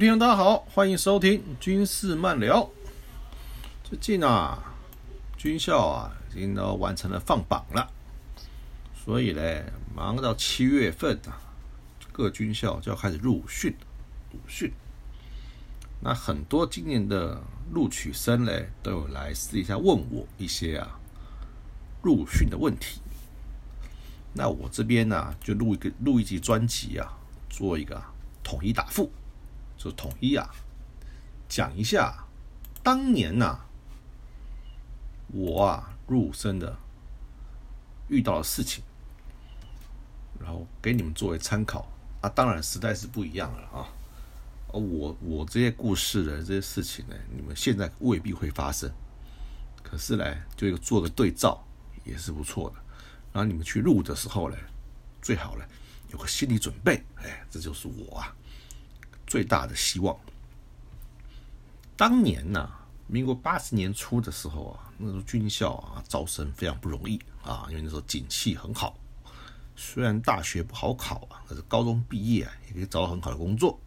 [0.00, 2.70] 各位听众，大家好，欢迎收听军事漫聊。
[3.84, 4.58] 最近啊，
[5.36, 7.86] 军校啊已经都完成了放榜了，
[8.94, 9.62] 所以嘞，
[9.94, 11.36] 忙到七月份啊，
[12.12, 13.74] 各军校就要开始入训，
[14.32, 14.72] 入训。
[16.00, 17.38] 那很多今年的
[17.74, 20.98] 录取生嘞，都有来私底下问我一些啊
[22.00, 23.02] 入训的问题。
[24.32, 27.18] 那我这边呢，就录一个录一集专辑啊，
[27.50, 28.02] 做一个
[28.42, 29.12] 统一答复。
[29.82, 30.46] 就统一啊，
[31.48, 32.26] 讲一下
[32.82, 33.60] 当年呐，
[35.28, 36.76] 我啊入生的
[38.08, 38.84] 遇到的事情，
[40.38, 42.28] 然后给你们作为参考啊。
[42.28, 43.88] 当然时代是不一样了啊，
[44.68, 48.92] 我我这些故事的这些事情呢，你们现在未必会发生，
[49.82, 51.66] 可是呢，就做个对照
[52.04, 52.76] 也是不错的。
[53.32, 54.56] 然后你们去录的时候呢，
[55.22, 55.64] 最好呢
[56.10, 58.36] 有个心理准备，哎，这就是我啊。
[59.30, 60.18] 最大的希望。
[61.96, 62.68] 当年呢，
[63.06, 68.98] 民国八十年初的时候啊，那时候军校啊招生非常不容易啊，因为那时候景气很好，
[69.76, 73.78] 虽然大学不好考啊，可是高中毕业啊也可以找到很好的工作，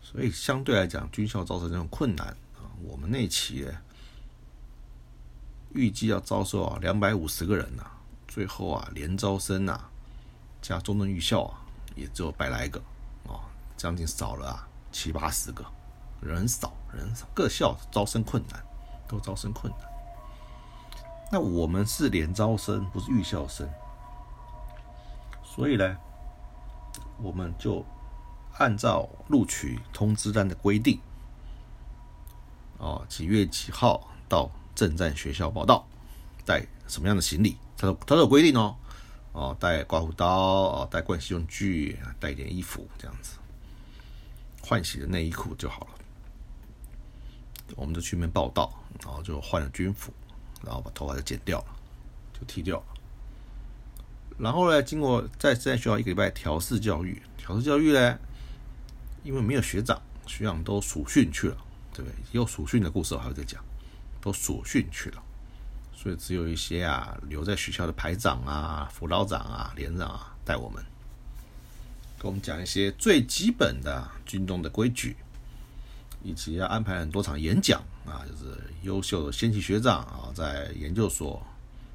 [0.00, 3.66] 所以相对来讲，军校招生这种困难啊，我们那期
[5.74, 7.84] 预计要招收啊两百五十个人呐，
[8.26, 9.84] 最后啊连招生呐
[10.62, 11.60] 加中正预校啊，
[11.94, 12.80] 也只有百来个。
[13.76, 15.64] 将近少了啊，七八十个
[16.20, 18.62] 人少人少，各校招生困难，
[19.06, 19.88] 都招生困难。
[21.32, 23.68] 那我们是连招生，不是预校生，
[25.42, 25.96] 所以呢，
[27.20, 27.84] 我们就
[28.58, 31.00] 按照录取通知单的规定，
[32.78, 35.84] 哦，几月几号到正站学校报到，
[36.46, 37.58] 带什么样的行李？
[37.76, 38.76] 他他有规定哦，
[39.32, 43.38] 哦，带刮胡刀，哦，带盥洗用具，带一点衣服，这样子。
[44.64, 45.88] 换洗的内衣裤就好了，
[47.76, 48.72] 我们就去那边报道，
[49.04, 50.10] 然后就换了军服，
[50.64, 51.66] 然后把头发就剪掉了，
[52.32, 52.84] 就剃掉了。
[54.38, 58.18] 然后呢，经过在在学校一个礼拜调试教育，调试教育呢，
[59.22, 61.56] 因为没有学长，学长都暑训去了，
[61.92, 62.14] 对不对？
[62.32, 63.62] 有暑训的故事我还会再讲，
[64.20, 65.22] 都暑训去了，
[65.92, 70.82] 所以只有一些啊留在学校的排长啊、辅导长啊、连长啊带我们。
[72.24, 75.14] 跟我们讲一些最基本的军中的规矩，
[76.22, 81.46] 以及要安排很多场演讲啊，就是优秀的先期学长啊，在研究所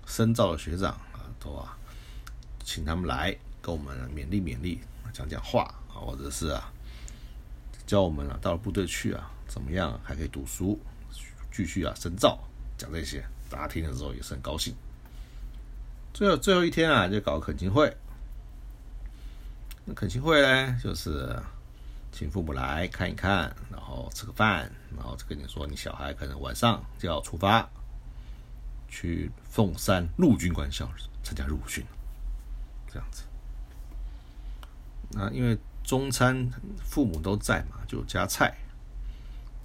[0.05, 1.75] 深造的学长啊，都啊，
[2.63, 4.77] 请他们来跟我们勉励勉励，
[5.11, 6.71] 讲讲话啊，或者是啊，
[7.87, 10.79] 教我们啊，到了部队去啊，怎么样还可以读书，
[11.51, 12.37] 继续啊深造，
[12.77, 14.75] 讲这些，大家听的时候也是很高兴。
[16.13, 17.91] 最后最后一天啊，就搞恳亲会。
[19.95, 21.37] 恳亲会呢，就是
[22.11, 27.67] 请父母来看一看，然后吃个饭，然后就跟你说，你小孩可能晚上就要出发
[28.87, 30.89] 去凤山陆军官校
[31.23, 31.85] 参加入训，
[32.91, 33.23] 这样子。
[35.11, 36.49] 那因为中餐
[36.83, 38.55] 父母都在嘛，就加菜。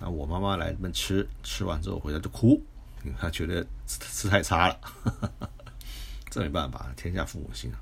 [0.00, 2.60] 那我妈妈来这边吃，吃完之后回来就哭，
[3.04, 4.80] 因为她觉得吃吃太差了，
[6.30, 7.78] 这没办法，天下父母心啊。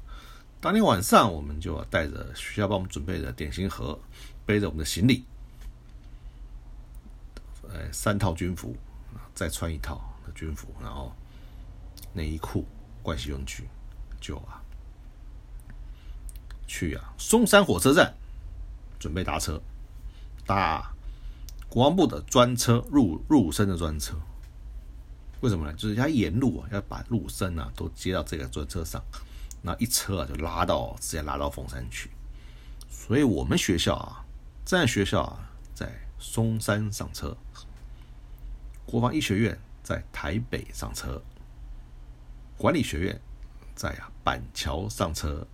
[0.63, 3.99] 当天晚上，我们就带着学校帮我们准备的点心盒，
[4.47, 5.25] 背着我们的行李，
[7.69, 8.77] 呃，三套军服，
[9.35, 10.01] 再穿一套
[10.37, 11.13] 军服，然后
[12.13, 12.65] 内衣裤、
[13.03, 13.69] 盥洗用具，
[14.21, 14.63] 就啊，
[16.69, 18.15] 去啊松山火车站
[19.01, 19.61] 准备搭车，
[20.47, 20.95] 搭
[21.69, 24.15] 国防部的专车入入生的专车。
[25.41, 25.73] 为什么呢？
[25.73, 29.03] 就是他沿路啊，要把陆生啊都接到这个专车上。
[29.65, 32.11] 那一车啊，就拉到直接拉到凤山去，
[32.91, 34.25] 所以我们学校啊，
[34.65, 35.89] 在学校啊，在
[36.19, 37.37] 松山上车，
[38.85, 41.23] 国防医学院在台北上车，
[42.59, 43.21] 管理学院
[43.77, 45.47] 在啊板桥上车，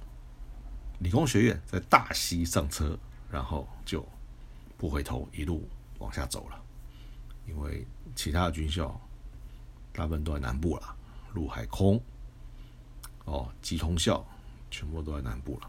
[1.00, 2.98] 理工学院在大溪上车，
[3.30, 4.02] 然后就
[4.78, 5.68] 不回头一路
[5.98, 6.58] 往下走了，
[7.46, 8.98] 因为其他的军校
[9.92, 10.96] 大部分都在南部了，
[11.34, 12.02] 陆海空。
[13.28, 14.24] 哦，集通校
[14.70, 15.68] 全部都在南部了，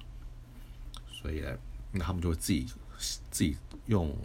[1.12, 1.58] 所以呢，
[1.92, 2.66] 那他们就会自己
[3.30, 3.58] 自己
[3.88, 4.16] 用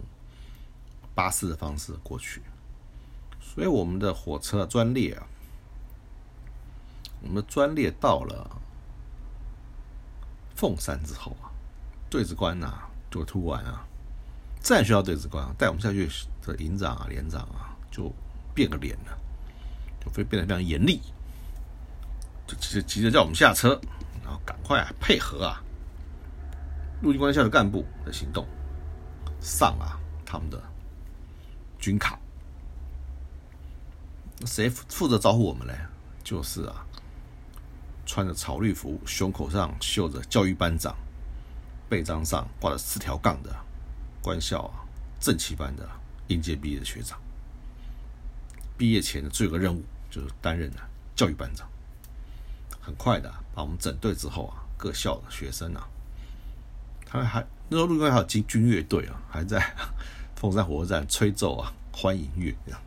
[1.14, 2.40] 巴士的方式过去。
[3.40, 5.26] 所以我们的火车专列啊，
[7.20, 8.60] 我们的专列到了
[10.56, 11.50] 凤山之后啊，
[12.08, 13.86] 对子关呐就突然啊，
[14.60, 16.08] 战学校对子关、啊带我们下去
[16.42, 18.12] 的营长啊、连长啊，就
[18.54, 19.18] 变个脸了，
[20.00, 21.00] 就会变得非常严厉。
[22.46, 23.80] 就急着急着叫我们下车，
[24.22, 25.62] 然后赶快配合啊，
[27.02, 28.46] 陆军官校的干部的行动。
[29.40, 30.62] 上啊他们的
[31.78, 32.18] 军卡。
[34.46, 35.72] 谁负责招呼我们呢？
[36.22, 36.84] 就是啊，
[38.04, 40.94] 穿着草绿服，胸口上绣着教育班长，
[41.88, 43.54] 背章上挂着四条杠的
[44.22, 44.84] 官校啊
[45.20, 45.88] 正旗班的
[46.28, 47.18] 应届毕业的学长。
[48.76, 51.68] 毕业前的最后一个任务就是担任啊教育班长。
[52.84, 55.88] 很快的把我们整队之后啊，各校的学生啊，
[57.06, 59.74] 他们还那时候陆军还有军军乐队啊，还在
[60.36, 62.80] 凤山火车站吹奏啊欢迎乐这样。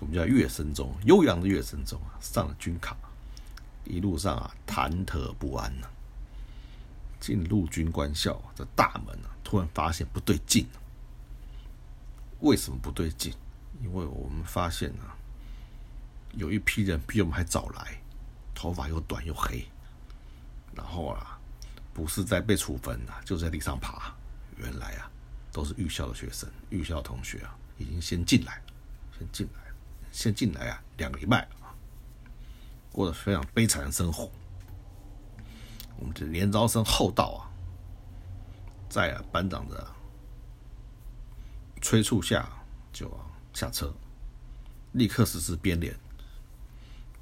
[0.00, 2.96] 我们叫乐声中，悠扬的乐声中啊，上了军卡，
[3.84, 5.86] 一路上啊忐忑不安呐。
[7.20, 10.66] 进陆军官校的大门啊，突然发现不对劲。
[12.40, 13.32] 为什么不对劲？
[13.80, 15.14] 因为我们发现啊，
[16.32, 18.01] 有一批人比我们还早来，
[18.54, 19.66] 头发又短又黑，
[20.74, 21.38] 然后啊，
[21.92, 24.14] 不是在被处分啊，就在地上爬。
[24.56, 25.10] 原来啊，
[25.50, 28.62] 都是预校的学生，预校同学啊，已经先进来，
[29.18, 29.62] 先进来。
[30.12, 31.72] 先进来啊，两个礼拜啊，
[32.92, 34.30] 过得非常悲惨的生活。
[35.96, 37.48] 我们这连招生后到啊，
[38.90, 39.86] 在啊班长的
[41.80, 42.46] 催促下，
[42.92, 43.10] 就
[43.54, 43.90] 下车，
[44.92, 45.98] 立刻实施编连。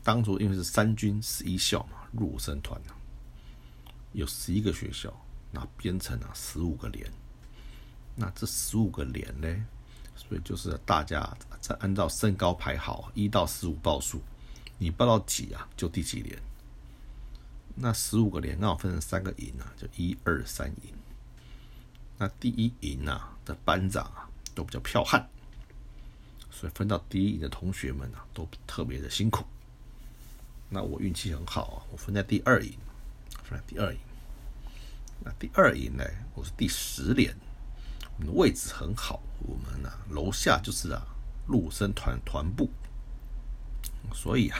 [0.03, 2.97] 当初因为是三军十一校嘛，入伍生团啊，
[4.13, 5.13] 有十一个学校，
[5.53, 7.11] 那编成了十五个连。
[8.17, 9.67] 那这十五个连呢？
[10.17, 14.21] 所以就是大家在按照身高排好，一到十五报数，
[14.79, 16.39] 你报到几啊，就第几连。
[17.75, 20.95] 那十五个连刚好分成三个营啊，就一二三营。
[22.19, 25.27] 那第一营啊的班长啊都比较剽悍，
[26.51, 29.45] 所以分到第一营的同学们啊都特别的辛苦。
[30.71, 32.73] 那我运气很好啊，我分在第二营，
[33.43, 33.99] 分在第二营。
[35.23, 37.37] 那第二营呢，我是第十连。
[38.17, 41.03] 我们的位置很好，我们呢楼下就是啊
[41.49, 42.71] 陆生团团部，
[44.15, 44.59] 所以啊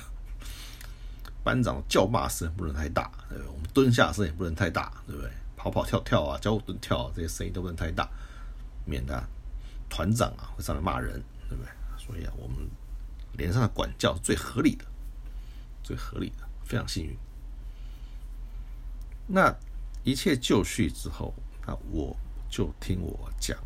[1.45, 3.53] 班长叫骂声不能太大，对不对？
[3.53, 5.31] 我们蹲下声也不能太大，对不对？
[5.57, 8.09] 跑跑跳跳啊，交互蹲跳这些声音都不能太大，
[8.85, 9.23] 免得
[9.89, 11.71] 团长啊会上来骂人，对不对？
[11.99, 12.57] 所以啊我们
[13.35, 14.85] 连上的管教是最合理的，
[15.91, 17.19] 最合理的，非常幸运。
[19.27, 19.53] 那
[20.05, 21.35] 一切就绪之后，
[21.67, 22.17] 那我。
[22.53, 23.57] 就听我讲，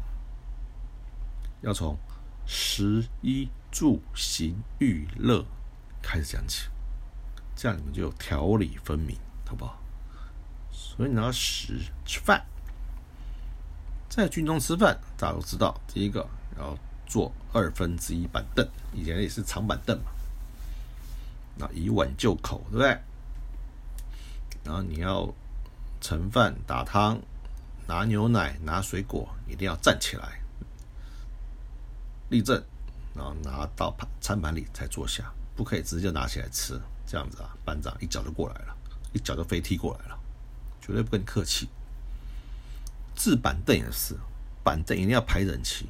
[1.63, 1.99] 要从
[2.45, 5.43] 食衣住行娱乐
[6.03, 6.69] 开始讲起，
[7.57, 9.17] 这样你们就条理分明，
[9.47, 9.81] 好不好？
[10.71, 12.45] 所以你要食吃饭，
[14.11, 16.29] 在军中吃饭，大家都知道，第一个
[16.59, 16.77] 要
[17.07, 20.11] 坐二分之一板凳，以前也是长板凳嘛，
[21.57, 22.89] 那以碗就口，对不对？
[24.65, 25.33] 然后你要
[26.01, 27.21] 盛饭打汤。
[27.87, 30.41] 拿牛奶、拿水果，一定要站起来，
[32.31, 32.57] 立正，
[33.15, 36.81] 然后拿到盘餐盘里才坐下，不可以直接拿起来吃。
[37.07, 38.75] 这样子啊，班长一脚就过来了，
[39.13, 40.19] 一脚就飞踢过来了，
[40.81, 41.69] 绝对不跟你客气。
[43.15, 44.17] 置板凳也是，
[44.63, 45.87] 板凳一定要排整齐。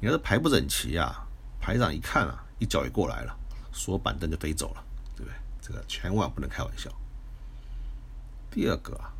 [0.00, 1.24] 你要是排不整齐啊，
[1.60, 3.38] 排长一看啊，一脚也过来了，
[3.72, 4.84] 所板凳就飞走了，
[5.16, 5.34] 对不对？
[5.60, 6.90] 这个千万不能开玩笑。
[8.50, 9.12] 第二个啊。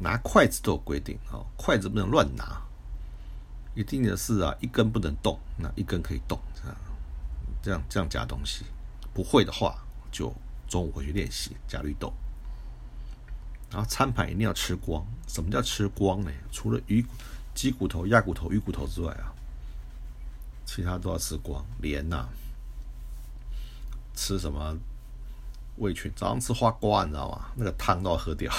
[0.00, 2.62] 拿筷子都有规定哦，筷子不能乱拿，
[3.74, 6.76] 一定的是啊，一根不能动，那一根可以动，这样
[7.60, 8.64] 这样这样夹东西。
[9.12, 9.76] 不会的话，
[10.12, 10.32] 就
[10.68, 12.12] 中午回去练习夹绿豆。
[13.72, 15.04] 然后餐盘一定要吃光。
[15.26, 16.30] 什么叫吃光呢？
[16.52, 17.04] 除了鱼、
[17.52, 19.34] 鸡骨头、鸭骨头、鱼骨头之外啊，
[20.64, 21.66] 其他都要吃光。
[21.80, 22.28] 连呐，
[24.18, 24.76] 吃什么？
[25.76, 27.52] 味全早上吃花瓜，你知道吗？
[27.54, 28.52] 那个汤都要喝掉。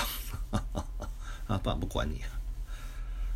[1.48, 2.22] 啊，不然不管你。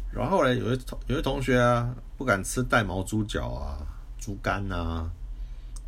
[0.09, 3.85] 然后呢，有些同有些同学啊，不敢吃带毛猪脚啊、
[4.17, 5.11] 猪肝啊，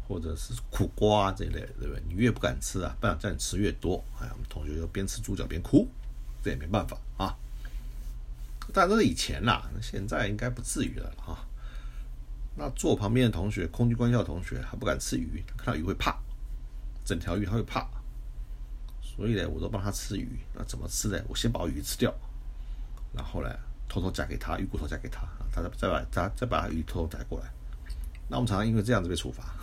[0.10, 2.04] 或者是苦瓜这一类，对不对？
[2.06, 4.04] 你越不敢吃啊，班长叫你吃越多。
[4.20, 5.88] 哎，我们同学就边吃猪脚边哭，
[6.44, 7.34] 这也没办法啊。
[8.74, 11.48] 但这是以前啦，现在应该不至于了啊。
[12.58, 16.18] 那坐旁边的同学，空军官校同学，他不敢吃鱼，看到鱼会怕，
[17.06, 17.88] 整条鱼他会怕。
[19.02, 20.40] 所以呢，我都帮他吃鱼。
[20.54, 21.18] 那怎么吃呢？
[21.30, 22.14] 我先把鱼吃掉，
[23.14, 23.50] 然后呢，
[23.88, 25.22] 偷偷夹给他鱼骨头夹给他，
[25.54, 27.46] 他再再把他再把鱼偷偷夹过来。
[28.28, 29.56] 那我们常常因为这样子被处罚。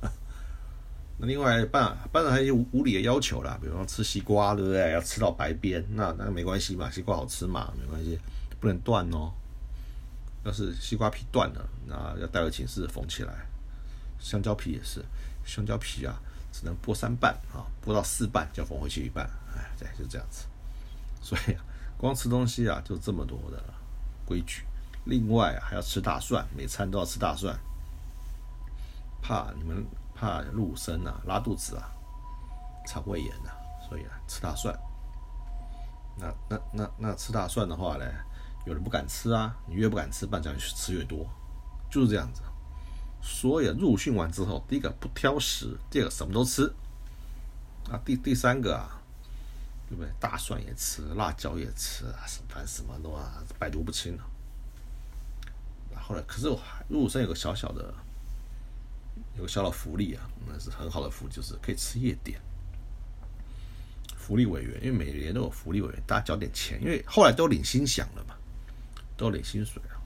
[1.18, 4.92] 那另外班班长还有无理的要求啦，比如说吃西瓜，对不对？
[4.92, 8.16] 要吃到白边，那那没关系嘛，西瓜好吃嘛，没关系，
[8.60, 9.32] 不能断哦。
[10.44, 13.46] 要是西瓜皮断了，那要带回寝室缝起来。
[14.18, 15.04] 香蕉皮也是，
[15.44, 16.14] 香蕉皮啊。
[16.52, 20.46] 只能剥三半啊，剥到四半就要缝回去一半，哎，对，就这样子。
[21.22, 21.56] 所以，
[21.96, 23.62] 光吃东西啊，就这么多的
[24.24, 24.64] 规矩。
[25.04, 27.58] 另外还要吃大蒜，每餐都要吃大蒜，
[29.22, 31.90] 怕你们怕入生啊、拉肚子啊、
[32.86, 33.56] 肠胃炎啊，
[33.88, 34.78] 所以啊吃大蒜。
[36.16, 38.04] 那那那那吃大蒜的话呢，
[38.66, 41.26] 有人不敢吃啊，你越不敢吃，半讲吃越多，
[41.90, 42.42] 就是这样子。
[43.22, 46.72] 所以入训完之后，第一个不挑食，第二个什么都吃，
[47.90, 49.00] 啊，第第三个啊，
[49.88, 50.10] 对不对？
[50.18, 54.24] 大蒜也吃，辣椒也吃啊，什么什么的啊，百毒不侵了。
[56.02, 57.94] 后来，可是我还入伍生有个小小的，
[59.36, 62.40] 有个小小福利啊，那是很好的福利，就是可以吃夜点。
[64.16, 68.34] 福利委员，因为每年都有福利委员，大家交点钱，因为后来都领薪饷了嘛，
[69.16, 70.00] 都领薪水了，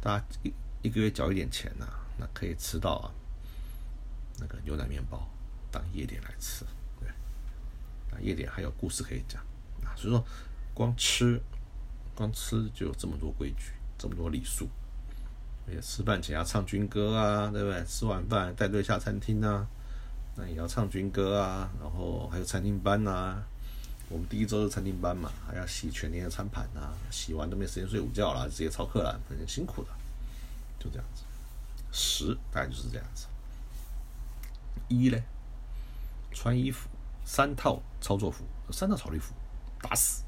[0.00, 1.86] 大家一一个月交一点钱呐。
[2.18, 3.12] 那可以吃到啊，
[4.38, 5.28] 那个牛奶面包
[5.70, 6.64] 当夜点来吃，
[7.00, 9.42] 对，啊夜点还有故事可以讲
[9.84, 10.24] 啊，所以说
[10.72, 11.40] 光吃，
[12.14, 14.68] 光吃就有这么多规矩，这么多礼数，
[15.66, 17.84] 而且吃饭前要唱军歌啊，对不对？
[17.84, 19.66] 吃完饭带队下餐厅啊，
[20.36, 23.42] 那也要唱军歌啊，然后还有餐厅班呐，
[24.08, 29.90] 我们第一周是餐厅班嘛，还要洗全年的餐盘呐，洗完都没时间睡午觉了，直接操课了，很辛苦的，
[30.78, 31.24] 就这样子。
[31.98, 33.26] 十大概就是这样子。
[34.86, 35.18] 一呢，
[36.30, 36.90] 穿衣服
[37.24, 39.32] 三套操作服，三套草履服，
[39.80, 40.22] 打死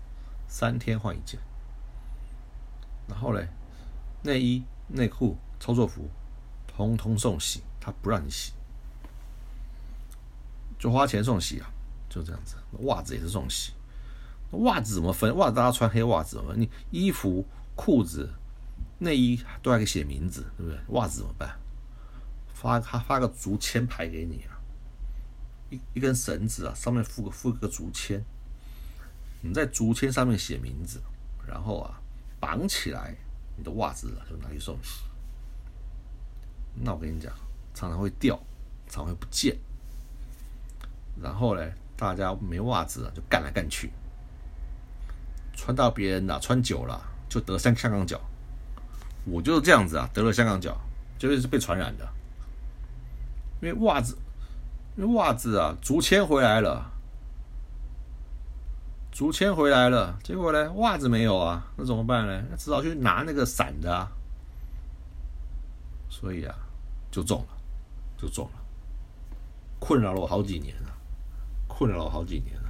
[0.49, 1.39] 三天换一件。
[3.07, 3.47] 然后呢，
[4.23, 6.09] 内衣内裤操作服，
[6.67, 8.55] 通通送洗，他不让你洗，
[10.79, 11.71] 就花钱送洗啊，
[12.09, 12.57] 就这样子。
[12.85, 13.75] 袜子也是送洗，
[14.53, 15.37] 袜子怎么分？
[15.37, 17.45] 袜子大家穿黑袜子嘛，你衣服
[17.77, 18.33] 裤子。
[18.99, 20.81] 内衣都还可以写名字，对不对？
[20.89, 21.57] 袜子怎么办？
[22.53, 24.59] 发他发个竹签牌给你啊，
[25.71, 28.21] 一一根绳子啊，上面附个附个竹签，
[29.41, 31.01] 你在竹签上面写名字，
[31.47, 32.01] 然后啊
[32.41, 33.15] 绑起来，
[33.57, 35.05] 你的袜子就拿去送洗。
[36.75, 37.33] 那我跟你讲，
[37.75, 38.37] 常常会掉，
[38.89, 39.57] 常常会不见。
[41.23, 43.93] 然后呢，大家没袜子就干来干去，
[45.55, 48.21] 穿到别人的穿久了就得香香港脚。
[49.31, 50.77] 我就是这样子啊，得了香港脚，
[51.19, 52.09] 绝对是被传染的。
[53.61, 54.17] 因为袜子，
[54.97, 56.91] 因为袜子啊，竹签回来了，
[59.11, 62.45] 竹签回来了，结果呢，袜子没有啊，那怎么办呢？
[62.51, 64.09] 那只好去拿那个散的啊。
[66.09, 66.55] 所以啊，
[67.11, 67.49] 就中了，
[68.17, 68.53] 就中了，
[69.79, 70.95] 困扰了我好几年了，
[71.67, 72.69] 困扰了我好几年了。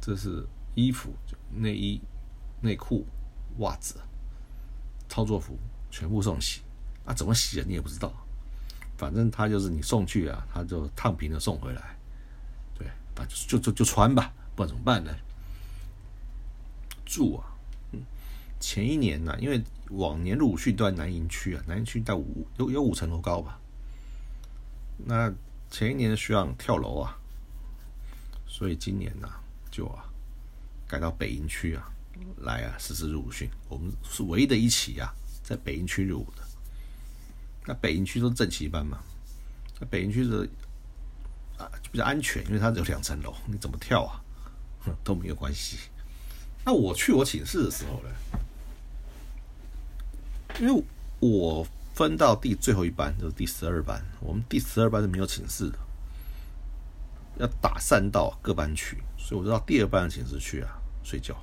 [0.00, 1.10] 这是衣服、
[1.52, 2.00] 内衣、
[2.60, 3.04] 内裤、
[3.58, 3.96] 袜子。
[5.08, 5.58] 操作服
[5.90, 6.60] 全部送洗
[7.04, 7.14] 啊？
[7.14, 7.64] 怎么洗啊？
[7.66, 8.12] 你也不知道。
[8.96, 11.96] 反正他就是你送去啊，他就烫平了送回来。
[12.76, 15.14] 对，反正就就就穿吧，不然怎么办呢？
[17.06, 17.46] 住啊，
[17.92, 18.02] 嗯，
[18.58, 23.58] 前一年呢，因为往年入伍训都在南营区啊，南营区在五有有五层楼高吧。
[25.06, 25.32] 那
[25.70, 27.16] 前一年学长跳楼啊，
[28.48, 29.30] 所以今年呢
[29.70, 30.04] 就啊
[30.88, 31.88] 改到北营区啊。
[32.38, 36.42] 来啊，实施入伍训，我们是唯一的一起啊，在北营区入伍的。
[37.66, 38.98] 那北营区都是正旗班嘛，
[39.78, 40.48] 那北营区是
[41.58, 44.20] 啊比较安全，因为它只有两层楼，你怎么跳啊，
[45.04, 45.78] 都没有关系。
[46.64, 48.10] 那我去我寝室的时候呢，
[50.60, 50.84] 因为
[51.20, 55.78] 我分到第最后一班就是第十二班，我们第十二班是没有寝室的，
[57.38, 61.36] 要打散到各班去，所以我就到第二班的寝室去啊睡觉。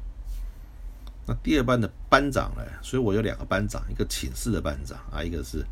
[1.28, 2.64] 那第二班的班长呢？
[2.82, 5.66] 所以我有两个班长，一个寝室的班长啊，一个是，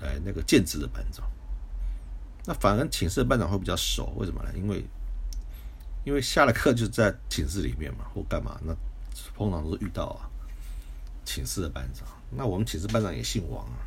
[0.00, 1.24] 哎，那个建职的班长。
[2.44, 4.50] 那反而寝室的班长会比较熟，为什么呢？
[4.54, 4.84] 因为，
[6.04, 8.60] 因为下了课就在寝室里面嘛，或干嘛？
[8.62, 8.76] 那
[9.34, 10.28] 通常都是遇到啊，
[11.24, 12.06] 寝室的班长。
[12.30, 13.86] 那我们寝室班长也姓王啊，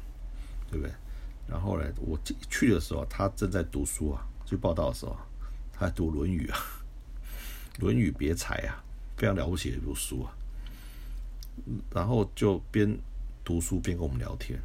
[0.72, 0.92] 对不对？
[1.48, 2.18] 然后呢，我
[2.50, 5.16] 去的时候，他正在读书啊，去报道的时候，
[5.72, 6.58] 他读《论语》啊，
[7.82, 8.82] 《论语别裁》啊，
[9.16, 10.34] 非常了不起的一部书啊。
[11.92, 12.98] 然后就边
[13.44, 14.60] 读书边跟我们聊天，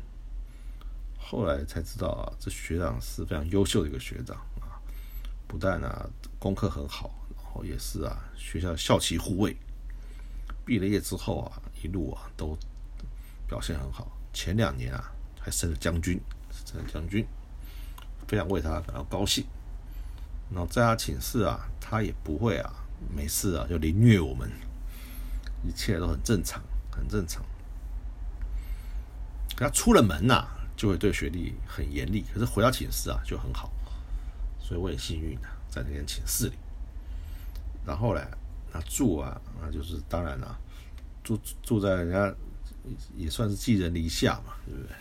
[1.18, 4.76] 后来才知道啊，这学长是非常优秀的一个学长啊，
[5.46, 9.56] 不但啊功课很好，然后也是啊学校校旗护卫。
[10.64, 12.56] 毕了业之后啊，一路啊都
[13.48, 16.20] 表现很好，前两年啊还升了将军，
[16.64, 17.26] 升了将军，
[18.28, 19.44] 非常为他感到高兴。
[20.50, 22.72] 然后在他寝室啊，他也不会啊
[23.14, 24.50] 没事啊就凌虐我们，
[25.64, 26.62] 一切都很正常。
[27.00, 27.42] 很正常，
[29.56, 32.24] 他出了门呐，就会对学弟很严厉。
[32.32, 33.72] 可是回到寝室啊，就很好，
[34.58, 36.54] 所以我也幸运的在那间寝室里。
[37.86, 38.20] 然后呢，
[38.72, 40.58] 那住啊，那就是当然了，
[41.24, 42.34] 住住在人家
[43.16, 44.94] 也算是寄人篱下嘛，对不对？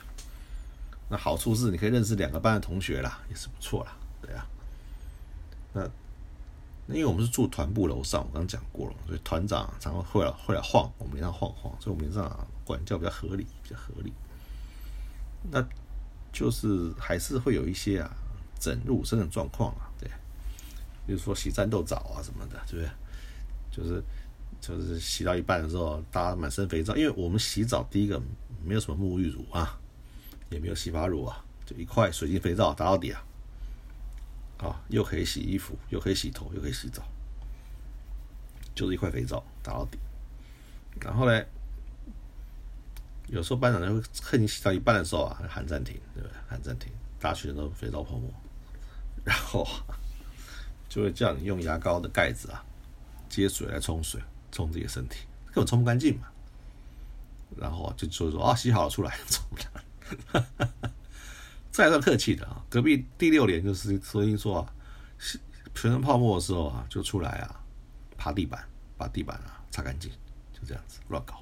[1.09, 4.47] 那好处是你可以认识两个班的同学啦，也是不错啦，对啊。
[5.73, 5.89] 那
[6.95, 14.11] 因为我们是住团部楼上，我刚讲过了，所以团长常常会来会来晃，我们脸上晃晃，所以我们脸上管教比较合理，比较合理。
[15.51, 15.65] 那
[16.31, 18.09] 就是还是会有一些啊，
[18.59, 20.09] 整入生的状况啊，对，
[21.07, 22.89] 比如说洗战斗澡啊什么的，对不对？
[23.71, 24.03] 就是
[24.59, 28.21] 就是洗到一半的时候，大家满身肥皂，因为我们洗澡第一个
[28.63, 29.79] 没有什么沐浴乳啊。
[30.51, 33.23] 也没有洗发乳啊，就一块水晶肥皂打到底啊，
[34.59, 37.01] 啊，又可以洗衣服，又可以洗头，又可以洗澡，
[38.75, 39.97] 就是一块肥皂打到底。
[41.01, 41.45] 然后呢，
[43.27, 46.37] 有时候班长就会趁你洗到一半的时候啊，喊暂停，对不对？
[46.49, 48.29] 喊暂停，大家全都肥皂泡沫，
[49.23, 49.65] 然后
[50.89, 52.65] 就会叫你用牙膏的盖子啊
[53.29, 56.27] 接水来冲水，冲自己的身体，根本冲不干净嘛。
[57.55, 59.83] 然后就说说啊，洗好了出来，冲了。
[60.33, 60.91] 哈哈哈，
[61.79, 62.61] 这还算客气的啊！
[62.69, 64.73] 隔壁第六连就是声音说啊，
[65.73, 67.63] 全身泡沫的时候啊，就出来啊，
[68.17, 68.67] 爬地板，
[68.97, 70.11] 把地板啊擦干净，
[70.51, 71.41] 就这样子乱搞。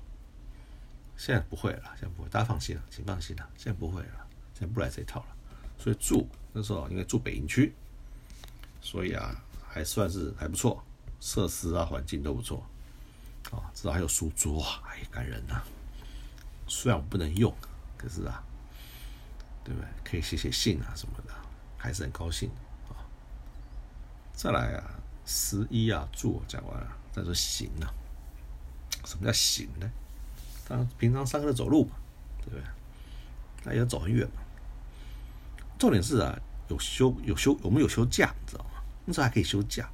[1.15, 5.25] 现在不会了，现在不会，大家放心了，请放心了，现在不会了，现在不来这套了。
[5.79, 7.73] 所以住那时候因为住北营区，
[8.79, 10.83] 所以啊还算是还不错，
[11.19, 12.63] 设施啊环境都不错
[13.49, 15.63] 啊，至少还有书桌，哎，感人呐。
[16.67, 17.51] 虽然我不能用，
[17.97, 18.43] 可是啊。
[19.67, 19.87] 对不对？
[20.05, 21.33] 可以写写信啊什么的，
[21.77, 22.49] 还是很高兴
[22.87, 22.95] 啊。
[24.33, 24.83] 再来啊，
[25.25, 27.91] 十一啊，住讲完了，再说行啊。
[29.03, 29.91] 什么叫行呢？
[30.65, 31.97] 当然平常上课走路嘛，
[32.39, 32.63] 对不对？
[33.65, 34.41] 那也要走很远嘛。
[35.77, 38.81] 重点是啊，有休有休，我们有休假，你知道吗？
[39.03, 39.89] 那时候还可以休假。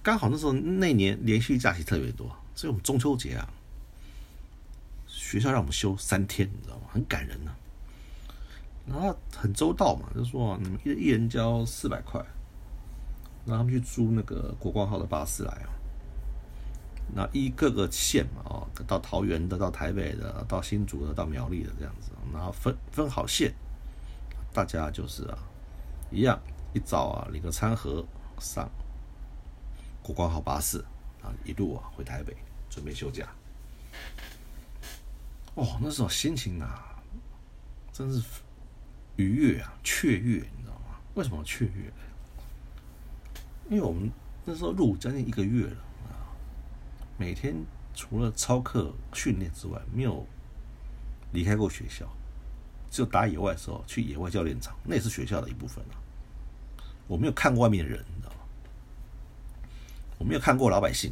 [0.00, 3.50] 刚好那时候那年连续假期特别多，所以我们中秋节啊，
[5.08, 6.84] 学校让我们休三天，你知道吗？
[6.92, 7.52] 很感人呢。
[8.88, 12.24] 然后很周到嘛，就说你们一一人交四百块，
[13.44, 15.68] 让他们去租那个国光号的巴士来啊。
[17.14, 23.52] 那一各个县嘛，哦，到桃园的、到台北的、到新竹的、到苗栗的这样子，然后分分好线，
[24.52, 25.38] 大家就是啊，
[26.10, 26.40] 一样
[26.72, 28.04] 一早啊领个餐盒
[28.38, 28.70] 上
[30.02, 30.78] 国光号巴士
[31.22, 32.34] 啊，一路啊回台北
[32.70, 33.26] 准备休假。
[35.54, 37.02] 哦，那时候心情啊，
[37.92, 38.22] 真是。
[39.18, 40.96] 愉悦啊，雀跃，你知道吗？
[41.14, 41.92] 为什么雀跃？
[43.68, 44.08] 因为我们
[44.44, 45.76] 那时候入伍将近一个月了
[46.06, 46.30] 啊，
[47.18, 47.56] 每天
[47.94, 50.24] 除了操课训练之外，没有
[51.32, 52.08] 离开过学校，
[52.92, 55.98] 只有打野外的时候去野外教练场，那也是学校的一部分啊。
[57.08, 58.38] 我没有看过外面的人，你知道吗？
[60.16, 61.10] 我没有看过老百姓，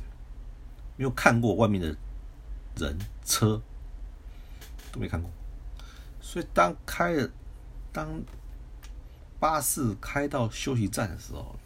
[0.97, 1.88] 没有看过外面的
[2.77, 3.61] 人车，
[4.92, 5.29] 都没看过。
[6.21, 7.29] 所以当开了。
[7.96, 8.22] 当
[9.40, 11.56] 巴士开到休息站的时候，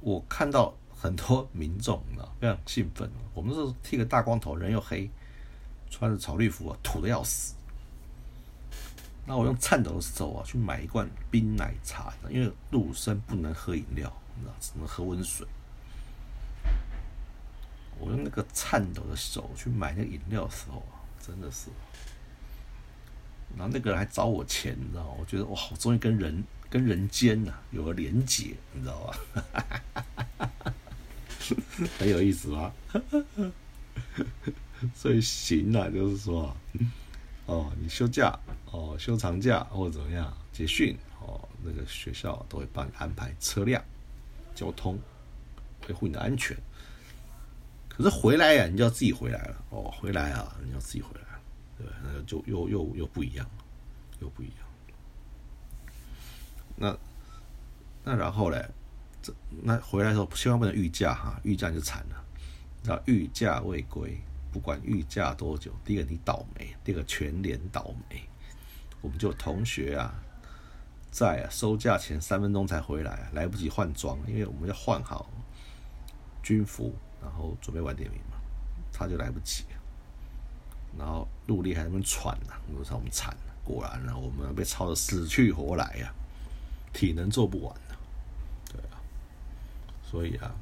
[0.00, 3.08] 我看到很多民众啊，非常兴奋。
[3.32, 5.08] 我们是剃个大光头，人又黑，
[5.88, 7.54] 穿着草绿服啊，土的要死。
[9.24, 15.46] 那我用颤抖的手啊，去买一罐冰奶茶，因为陆生不能喝饮料，你知道，只能喝温水。
[18.00, 21.70] 我用那个颤抖的手去买那个饮料的时候啊，真的是。
[23.56, 25.10] 然后那个人还找我钱，你知道吗？
[25.18, 29.18] 我觉得哇，我终于跟人跟人间呐有个连结，你知道吧？
[31.98, 32.72] 很有意思吧？
[34.94, 36.56] 所以行啊，就是说，
[37.46, 38.38] 哦，你休假
[38.70, 43.82] 哦，休长假或者怎么样结训哦，那个学校都会帮你安排车辆、
[44.54, 44.98] 交通，
[45.88, 46.56] 维护你的安全。
[47.88, 51.20] 可是回来呀，你就要自己回来了哦，回来啊，你要自己回来。
[51.80, 53.46] 对，那就又又又不一样，
[54.20, 54.56] 又不一样。
[56.76, 56.96] 那
[58.04, 58.68] 那然后嘞，
[59.22, 62.24] 这那回来的时候千万不能御驾哈，御驾就惨了。
[62.82, 64.20] 那御驾未归，
[64.52, 68.22] 不管御驾多久，第一个你倒霉，第二个全连倒霉。
[69.00, 70.14] 我们就同学啊，
[71.10, 75.30] 在啊收假前三分钟才回来，来不及换装，因为我们要换好
[76.42, 78.36] 军服，然后准备晚点名嘛，
[78.92, 79.64] 他就来不及。
[80.98, 86.12] 然后陆力还在那边喘呢，我说我们惨了，果然呢，我们被操的死去活来呀，
[86.92, 87.96] 体能做不完呢，
[88.72, 89.00] 对啊，
[90.02, 90.54] 所以啊，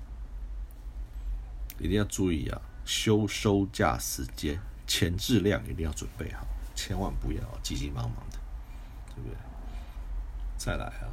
[1.79, 8.38] 一定要注意啊，休收假时间前质量一定要准备好，千万不要急急忙忙的，
[9.14, 9.37] 对不对？
[10.57, 11.09] 再来啊，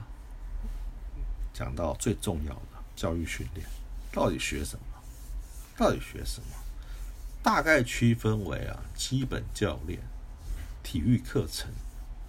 [1.53, 3.65] 讲到最重要的教育训练，
[4.11, 4.85] 到底学什么？
[5.77, 6.47] 到底学什么？
[7.45, 9.99] 大概区分为啊，基本教练、
[10.81, 11.69] 体育课程、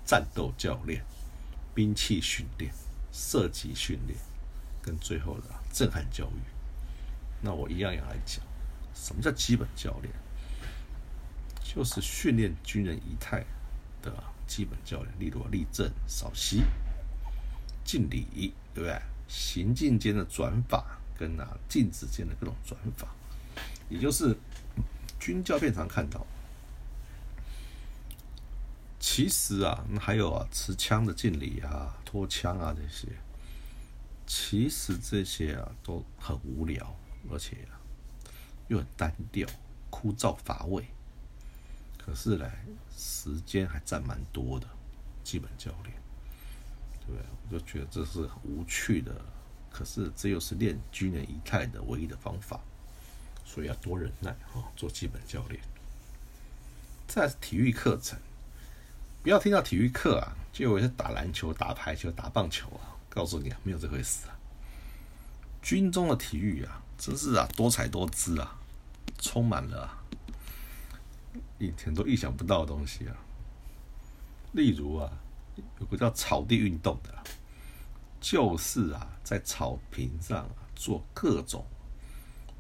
[0.05, 1.03] 战斗教练、
[1.75, 2.71] 兵器训练、
[3.11, 4.19] 射击训练，
[4.83, 6.41] 跟最后的震撼教育。
[7.41, 8.45] 那我一样样来讲，
[8.95, 10.13] 什么叫基本教练？
[11.65, 13.43] 就是训练军人仪态
[14.03, 14.13] 的
[14.47, 16.63] 基本教练，例如立正、稍息、
[17.87, 19.01] 敬礼，对不对？
[19.29, 23.09] 行进间的转法跟啊静止间的各种转法，
[23.89, 24.37] 也就是
[25.19, 26.27] 军教片常看到。
[28.99, 33.09] 其实啊，还有啊持枪的敬礼啊、拖枪啊这些，
[34.27, 36.97] 其实这些啊都很无聊，
[37.31, 37.79] 而且啊
[38.69, 39.49] 又很单调、
[39.91, 40.85] 枯燥乏味。
[41.99, 42.51] 可是呢，
[42.97, 44.67] 时间还占蛮多的，
[45.23, 45.95] 基本教练。
[47.07, 49.15] 对，我就觉得这是很无趣的，
[49.71, 52.61] 可是这又是练军人仪态的唯一的方法，
[53.47, 55.59] 所以要多忍耐哦，做基本教练。
[57.07, 58.19] 再是体育课程，
[59.23, 64.37] 不要听到体育课啊，就以为是打篮球、打排球、打棒球啊，告诉你啊，没有这回事啊。
[65.63, 68.59] 军中的体育啊，真是啊，多彩多姿啊，
[69.19, 69.97] 充满了
[71.59, 73.17] 以前都意想不到的东西啊，
[74.53, 75.11] 例如啊。
[75.81, 77.15] 有个叫草地运动的，
[78.21, 81.65] 就是啊，在草坪上啊做各种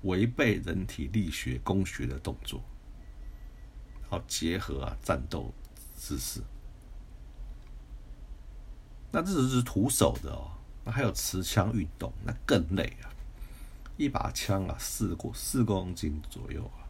[0.07, 2.63] 违背人体力学工学的动作，
[4.03, 5.53] 然后结合啊战斗
[5.95, 6.41] 姿势。
[9.13, 10.51] 那这只是徒手的哦，
[10.85, 13.09] 那还有持枪运动，那更累啊！
[13.97, 16.85] 一把枪啊，四过四公斤左右啊，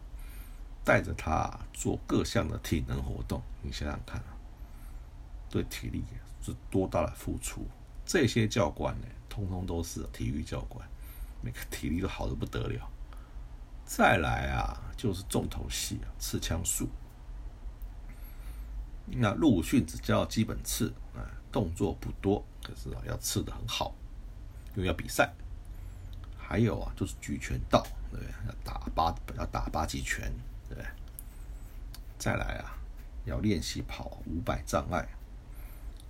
[0.83, 4.35] 带着它做各项的体能活动，你想想看啊。
[5.49, 6.03] 对体力
[6.43, 7.65] 是多大的付出？
[8.05, 10.85] 这些教官呢，通通都是体育教官，
[11.41, 12.91] 每个体力都好的不得了。
[13.87, 16.87] 再来啊，就是重头戏啊，刺枪术。
[19.05, 23.95] 那陆武训只教基本刺啊，动作不多，可是啊，要刺的很好，
[24.75, 25.33] 因为要比赛。
[26.37, 28.33] 还有啊，就是举拳道，对不对？
[28.47, 30.31] 要打八，要打八极拳，
[30.67, 30.85] 对不对？
[32.19, 32.77] 再来啊，
[33.23, 35.07] 要练习跑五百障碍。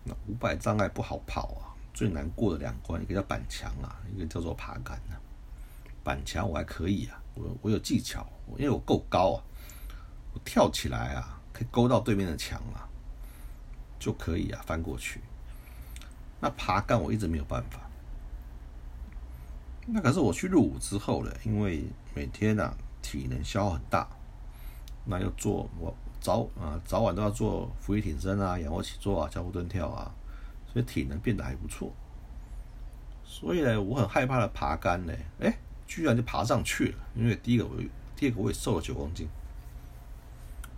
[0.04, 5.22] 那五百障碍不好跑啊，最难过的两关，一个叫板墙啊，一个叫做爬杆啊。
[6.04, 8.26] 板墙我还可以啊，我我有技巧，
[8.58, 9.44] 因为我够高啊，
[10.34, 12.90] 我跳起来啊，可以勾到对面的墙啊，
[14.00, 15.22] 就可以啊翻过去。
[16.40, 17.82] 那爬杆我一直没有办法。
[19.86, 24.08] 那可是我去入伍之后呢，因为每天啊体能消耗很大，
[25.06, 25.96] 那要做我。
[26.20, 30.12] 早啊，早晚都要做俯卧撑啊、仰卧起坐啊、交互蹲跳啊，
[30.74, 31.94] 所以体能变得还不错。
[33.24, 36.98] 所以呢，我很害怕的爬杆呢，哎，居然就爬上去了。
[37.16, 37.76] 因为第一个我，
[38.16, 39.28] 第二个我也瘦了九公斤，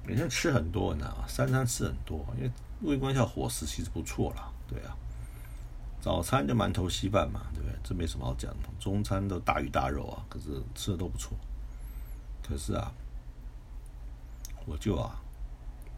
[0.06, 4.95] 每天吃很多呢，三餐吃很多，因为微观下伙食其实不错啦，对啊。
[6.00, 7.78] 早餐就馒头稀饭嘛，对不对？
[7.84, 8.69] 这没什么好讲的。
[8.80, 11.38] 中餐都大鱼大肉啊，可是吃的都不错。
[12.41, 12.91] 可是啊，
[14.65, 15.19] 我就啊。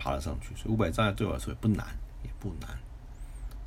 [0.04, 1.86] 爬了上去，所以五百障碍对我来说也不难，
[2.24, 2.72] 也不难。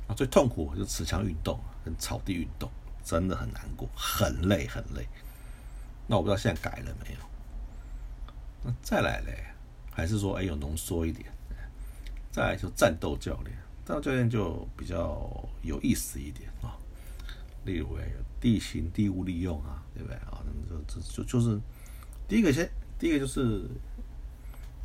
[0.05, 2.69] 啊，最痛苦就持枪运动跟草地运动，
[3.05, 5.07] 真的很难过，很累，很累。
[6.07, 7.19] 那我不知道现在改了没有？
[8.63, 9.45] 那再来嘞，
[9.91, 11.31] 还是说哎有浓缩一点？
[12.31, 15.29] 再来就战斗教练，战斗教练就比较
[15.61, 16.77] 有意思一点啊。
[17.65, 18.07] 例如哎，
[18.39, 20.43] 地形地物利用啊，对不对啊？
[20.45, 21.59] 那这这就就就是
[22.27, 23.67] 第一个先，第一个就是。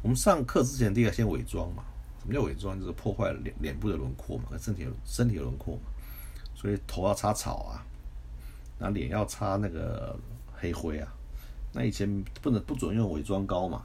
[0.02, 1.84] 我们上课之前，第一个先伪装嘛。
[2.18, 2.80] 什么叫伪装？
[2.80, 5.82] 就是破坏脸脸部的轮廓嘛，跟身体身体的轮廓嘛。
[6.54, 7.84] 所以头要擦草啊，
[8.78, 10.18] 那脸要擦那个
[10.60, 11.12] 黑灰啊。
[11.72, 13.82] 那以前不能不准用伪装膏嘛，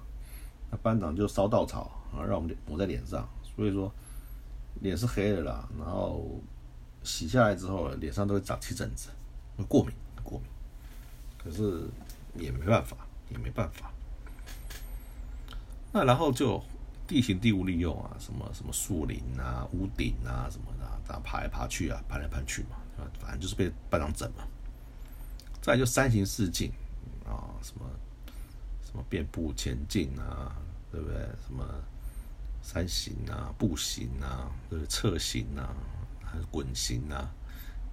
[0.72, 3.28] 那班长就烧稻草啊，让我们抹在脸上。
[3.56, 3.92] 所以说
[4.82, 6.42] 脸是黑的啦，然后
[7.04, 9.10] 洗下来之后，脸上都会长起疹子，
[9.56, 10.48] 会过敏过敏。
[11.38, 11.88] 可是
[12.34, 12.98] 也没办法，
[13.30, 13.92] 也没办法。
[15.94, 16.62] 那然后就
[17.08, 22.76] 地形地物利用啊，什么什么树林啊、屋顶啊什么的，这样爬来爬去啊，攀来攀去嘛，
[23.20, 24.44] 反正就是被班长整嘛。
[25.66, 26.72] 再就三行四进
[27.26, 27.90] 啊，什么
[28.84, 30.56] 什么遍步前进啊，
[30.92, 31.18] 对不对？
[31.44, 31.66] 什么
[32.62, 34.86] 三行啊、步行啊、对？
[34.86, 35.74] 侧行啊，
[36.24, 37.32] 还是滚行啊？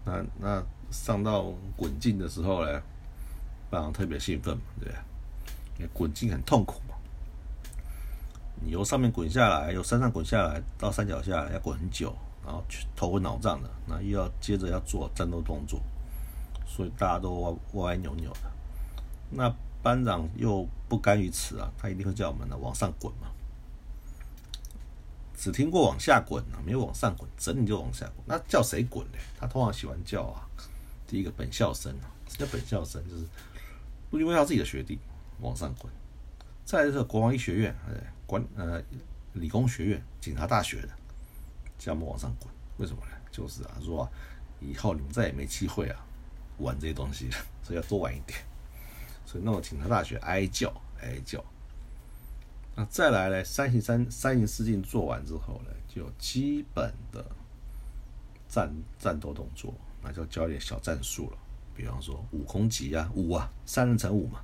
[0.04, 2.82] 那那上到滚进的时候呢，
[3.70, 5.88] 班长特别兴奋，对不对？
[5.94, 6.74] 滚进很痛苦。
[8.60, 15.80] 你由上面滚下来，由山上滚下来，到山脚下要滚很久，然后去头昏脑胀的，那又要接着要做战斗动作，
[16.66, 17.30] 所以大家都
[17.74, 18.52] 歪歪扭扭的。
[19.30, 23.28] 那班长又不甘于此啊，他一定会叫我们呢往上滚嘛。
[25.34, 28.24] 只听过往下滚啊，没有往上滚，整你就往下滚。
[28.26, 29.18] 那叫谁滚呢？
[29.36, 30.46] 他通常喜欢叫啊，
[31.06, 33.02] 第一个本校生啊，什么叫本校生？
[33.08, 33.24] 就是
[34.10, 34.98] 陆军卫校自己的学弟
[35.40, 35.92] 往上滚。
[36.64, 37.94] 再就是国防医学院，呃，
[38.24, 38.80] 管呃
[39.32, 40.90] 理工学院、警察大学的，
[41.76, 42.48] 叫我们往上滚。
[42.76, 43.16] 为什么呢？
[43.32, 44.08] 就是啊，说
[44.60, 46.06] 以后你们再也没机会啊
[46.58, 47.30] 玩这些东西，
[47.62, 48.38] 所以要多玩一点。
[49.24, 51.42] 所以弄个警察大学挨叫挨叫。
[52.74, 53.44] 那再来呢？
[53.44, 57.24] 三行三三行四进做完之后呢，就基本的
[58.48, 61.38] 战战斗动作，那就教点小战术了。
[61.74, 64.40] 比方说五攻击啊，五啊，三人成五嘛，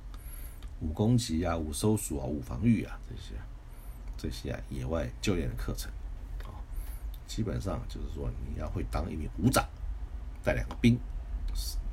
[0.79, 3.39] 五攻击啊，五搜索啊，五防御啊，这些
[4.17, 5.91] 这些啊，野外教练的课程
[6.43, 6.49] 啊，
[7.27, 9.63] 基本上就是说你要会当一名武长，
[10.43, 10.99] 带两个兵，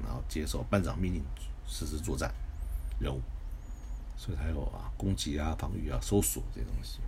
[0.02, 1.22] 然后接受班长命令
[1.66, 2.32] 实施作战
[2.98, 3.20] 任务。
[4.18, 7.00] 所以才有啊，攻击啊、防御啊、搜索这些东西。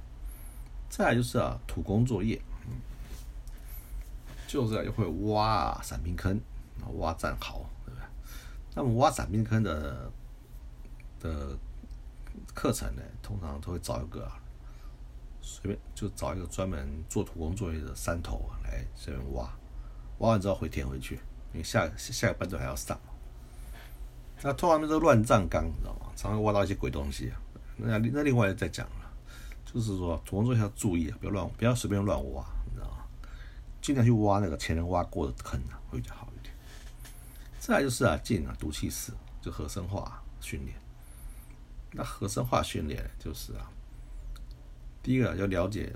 [0.91, 2.77] 再来就是啊，土工作业，嗯，
[4.47, 6.39] 就是要会挖啊伞兵坑，
[6.99, 8.07] 挖战壕，对不对？
[8.75, 10.13] 那么挖伞兵坑的
[11.19, 11.57] 的
[12.55, 14.31] 课程呢，通常都会找一个，
[15.41, 19.51] 随便就找一个专门做土工作业的山头来这边挖，
[20.19, 21.19] 挖完之后回填回去，
[21.53, 22.99] 你下下个班都还要上。
[24.43, 26.13] 那通常都乱葬岗，你知道吗？
[26.15, 27.41] 常常挖到一些鬼东西啊。
[27.77, 29.11] 那那另外再讲了，
[29.65, 33.05] 就是说土工要注意啊，不要乱，不要随便乱挖，你知道吗？
[33.81, 36.55] 尽量去挖那个前人挖过的坑啊，会比较好一点。
[37.59, 40.77] 再来就是啊，进啊毒气室，就核生化训练。
[41.93, 43.71] 那核生化训练就是啊，
[45.03, 45.93] 第一个要了解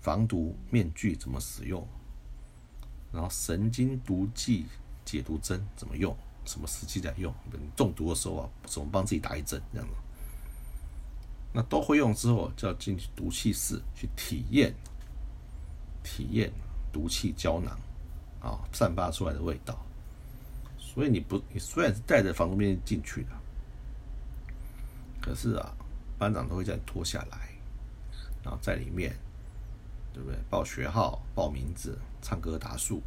[0.00, 1.86] 防毒面具怎么使用，
[3.12, 4.66] 然后神经毒剂
[5.04, 6.16] 解毒针怎么用。
[6.46, 7.32] 什么时机在用？
[7.76, 9.94] 中毒的时候啊，怎么帮自己打一针这样子？
[11.52, 14.74] 那都会用之后，就要进去毒气室去体验，
[16.02, 16.50] 体验
[16.90, 17.78] 毒气胶囊
[18.40, 19.78] 啊散发出来的味道。
[20.78, 23.30] 所以你不，你虽然是带着防毒面具进去的，
[25.20, 25.72] 可是啊，
[26.18, 27.50] 班长都会叫你脱下来，
[28.42, 29.14] 然后在里面，
[30.12, 30.38] 对不对？
[30.48, 33.02] 报学号、报名字、唱歌答数。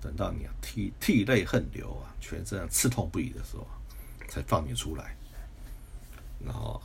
[0.00, 3.66] 等到你啊涕涕泪横流啊，全身刺痛不已的时候，
[4.28, 5.16] 才放你出来。
[6.44, 6.80] 然后，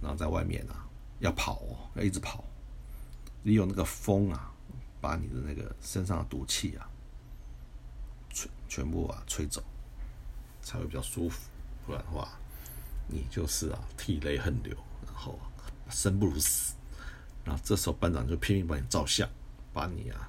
[0.00, 0.86] 然后在外面啊，
[1.18, 2.44] 要跑哦，要一直跑，
[3.42, 4.52] 利用那个风啊，
[5.00, 6.86] 把你的那个身上的毒气啊，
[8.30, 9.64] 全全部啊吹走，
[10.62, 11.48] 才会比较舒服。
[11.86, 12.28] 不然的话，
[13.08, 15.36] 你就是啊涕泪横流，然后
[15.88, 16.75] 生不如死。
[17.46, 19.26] 然后这时候班长就拼命帮你照相，
[19.72, 20.28] 把你啊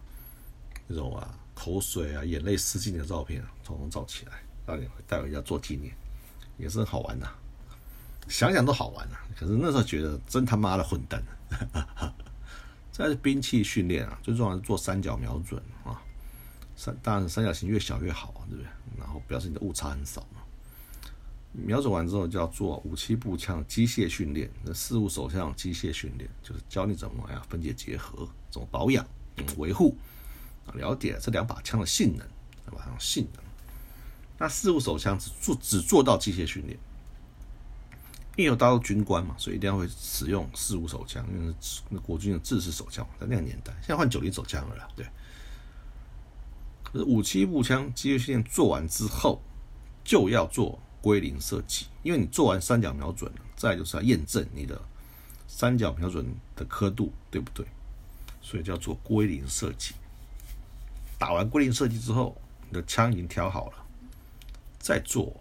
[0.88, 1.38] 那种啊。
[1.60, 4.34] 口水啊，眼泪湿尽的照片啊，统统照起来，
[4.68, 5.92] 让你带回家做纪念，
[6.56, 7.28] 也是很好玩的。
[8.28, 9.18] 想想都好玩啊！
[9.36, 11.20] 可是那时候觉得真他妈的混蛋。
[12.94, 16.00] 这是兵器训练啊，最重要是做三角瞄准啊。
[16.76, 18.70] 三当然三角形越小越好啊，对不对？
[19.00, 20.24] 然后表示你的误差很少。
[21.52, 29.06] 瞄准完之后就要做武器步枪机械训练，那四五手枪机械训练就是教你怎么样分解结合，怎么保养，
[29.36, 29.96] 怎么维护。
[30.74, 32.28] 了解这两把枪的性能，
[32.66, 33.44] 两把性能。
[34.38, 36.78] 那四五手枪只做只做到机械训练，
[38.36, 41.56] 因为有当军官嘛，所以一定要会使用四五手枪，因为
[41.90, 44.88] 那国军的制式手枪，在那个年代，现在换九零手枪了。
[44.96, 45.08] 对，
[46.84, 49.42] 可是武器步枪机械训练做完之后，
[50.04, 54.82] 就要做归零设计，因为你做完三角瞄准了，再就是要验证你的
[55.48, 57.66] 三角瞄准的刻度对不对，
[58.42, 59.94] 所以叫做归零设计。
[61.18, 63.86] 打完归零设计之后，你的枪已经调好了，
[64.80, 65.36] 再做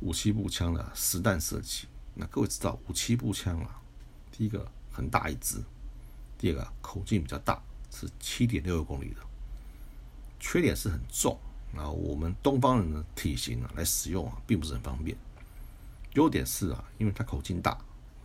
[0.00, 1.86] 武器步枪的实弹射击。
[2.14, 3.80] 那各位知道武器步枪啊，
[4.30, 5.62] 第一个很大一支，
[6.38, 9.16] 第二个口径比较大，是七点六公里的。
[10.38, 11.38] 缺点是很重，
[11.76, 15.16] 啊，我们东方人的体型啊来使用啊，并不是很方便。
[16.14, 17.76] 优点是啊，因为它口径大，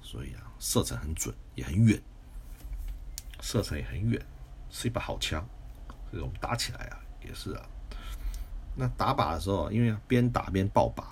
[0.02, 2.02] 所以啊射程很准，也很远，
[3.42, 4.24] 射程也很远，
[4.70, 5.44] 是一把好枪。
[6.12, 7.66] 所以我们打起来啊，也是啊。
[8.76, 11.04] 那打靶的时候，因为边打边爆靶，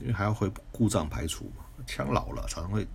[0.00, 1.64] 因为还要会故障排除嘛。
[1.86, 2.86] 枪老了，常常会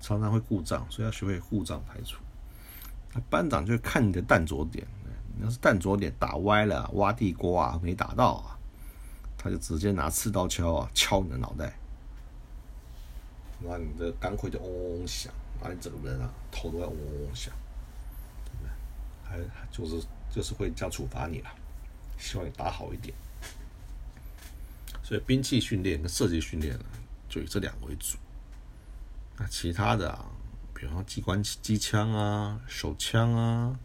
[0.00, 2.18] 常常会故障，所以要学会故障排除。
[3.14, 4.86] 那班长就看你的弹着点，
[5.36, 8.58] 你要是弹着点打歪了，挖地瓜啊没打到啊，
[9.36, 11.76] 他就直接拿刺刀敲啊敲你的脑袋，
[13.60, 17.52] 那你的钢盔就嗡嗡嗡响，把你整个人啊头都要嗡嗡响。
[18.44, 18.70] 对不对？
[19.24, 21.50] 还就是就是会这样处罚你了，
[22.18, 23.14] 希望你打好一点。
[25.02, 26.84] 所以兵器训练跟射击训练呢，
[27.28, 28.16] 就以这两个为主。
[29.36, 30.24] 那其他的啊，
[30.72, 33.76] 比方说机关机枪啊、手枪啊、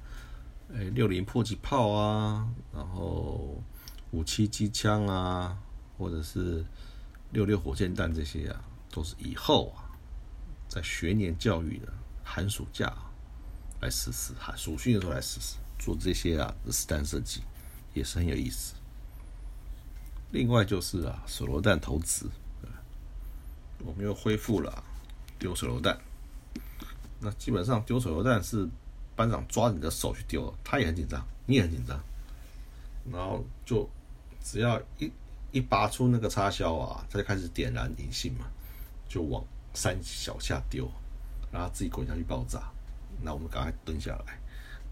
[0.73, 3.61] 哎六零迫击炮啊，然后
[4.11, 5.57] 五七机枪啊，
[5.97, 6.63] 或者是
[7.31, 9.89] 六六火箭弹这些啊，都是以后啊，
[10.67, 11.91] 在学年教育的
[12.23, 12.93] 寒暑假
[13.81, 17.41] 来实施，寒暑训的时候来实施，做这些啊的实弹射击
[17.93, 18.75] 也是很有意思。
[20.31, 22.27] 另外就是啊，手榴弹投掷，
[23.83, 24.83] 我们又恢复了
[25.39, 25.99] 丢手榴弹。
[27.19, 28.69] 那基本上丢手榴弹是
[29.19, 32.01] 班长抓你的手去丢，他也很紧张，你也很紧张。
[33.11, 33.85] 然后就
[34.41, 35.11] 只要一
[35.51, 38.45] 一拔出那个插销啊，他就开始点燃引信嘛，
[39.09, 40.89] 就往山脚下丢，
[41.51, 42.71] 然后自己滚下去爆炸。
[43.21, 44.39] 那我们赶快蹲下来，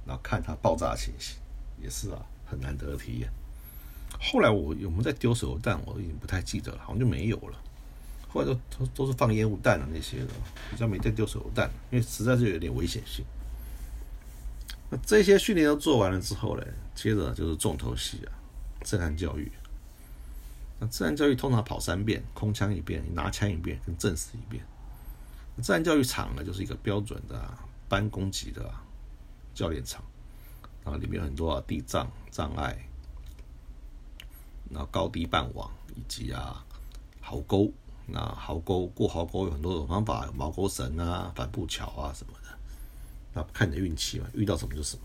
[0.06, 1.38] 然后看它爆炸的情形，
[1.82, 3.32] 也是啊，很难得的体验。
[4.20, 7.58] 后来我有没有在丢手榴弹，我已经不太记得了，好像就没有了。
[8.28, 10.34] 后来都都都是放烟雾弹啊那些的，
[10.70, 13.24] 比较没在丢手榴弹，因为实在是有点危险性。
[14.90, 16.64] 那这些训练都做完了之后呢，
[16.96, 18.32] 接着就是重头戏啊，
[18.84, 19.52] 震撼教育。
[20.80, 24.64] 那自然教育通常跑三遍，空枪一遍，拿枪一遍，跟正式一遍。
[25.62, 27.52] 自然教育场呢，就是一个标准的
[27.90, 28.72] 班攻级的
[29.54, 30.04] 教练场，
[30.84, 32.78] 啊里面有很多啊地障障碍。
[34.70, 36.64] 然后高低半网以及啊
[37.22, 37.72] 壕沟，
[38.06, 42.47] 那壕沟过壕沟有很多种方法，有毛钩绳啊、帆布桥啊什么的。
[43.38, 45.04] 那看你的运气嘛，遇到什么就什么。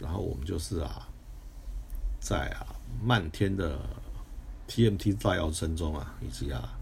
[0.00, 1.06] 然后我们就是啊，
[2.18, 3.78] 在啊漫天的
[4.66, 6.76] TMT 炸药声中啊，以及啊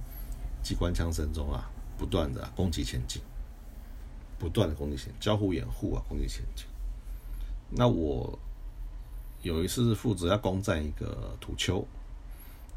[0.63, 3.21] 机关枪声中啊，不断的攻击前进，
[4.39, 6.65] 不断的攻击前交互掩护啊，攻击前进。
[7.69, 8.39] 那我。
[9.43, 11.85] 有一次是负责要攻占一个土丘，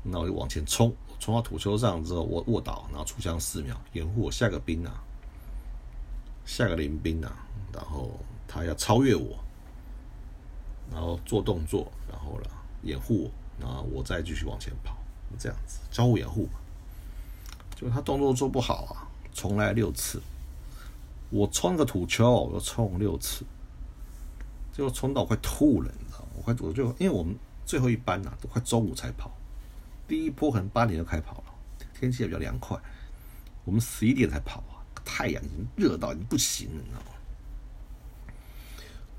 [0.01, 5.03] 那我就往前冲，冲到土丘上之后，我卧倒，然后出枪四秒，掩护我下个兵啊，
[6.45, 7.36] 下个临兵啊，
[7.73, 8.12] 然后
[8.47, 9.38] 他要超越我，
[10.91, 12.49] 然后做动作，然后了
[12.84, 14.95] 掩护我，然后我再继续往前跑，
[15.38, 16.47] 这样子交互掩护。
[17.75, 19.03] 就他动作做不好啊，
[19.34, 20.21] 重来六次，
[21.29, 23.43] 我冲个土丘，我冲六次，
[24.71, 25.91] 结果冲到快吐了。
[25.99, 29.29] 你知道吗我快我就因为我们最后一班呐，都快中午才跑，
[30.08, 31.43] 第一波可能八点就开跑了，
[31.99, 32.79] 天气也比较凉快，
[33.65, 34.63] 我们十一点才跑，
[35.05, 37.05] 太阳已经热到已经不行了，你知道吗？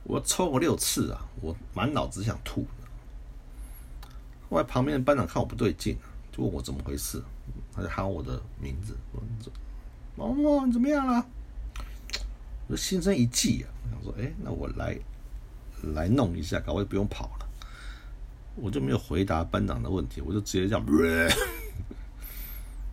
[0.03, 2.67] 我抽过六次啊，我满脑子想吐。
[4.51, 5.97] 后来旁边的班长看我不对劲，
[6.31, 7.23] 就问我怎么回事，
[7.75, 9.53] 他就喊我的名字，我说
[10.17, 11.27] 毛毛你怎么样了？
[12.69, 14.99] 我心生一计啊，我想说，哎，那我来。
[15.95, 17.47] 来弄一下，搞我就不用跑了。
[18.57, 20.85] 我就没有回答班长的问题，我就直接这样，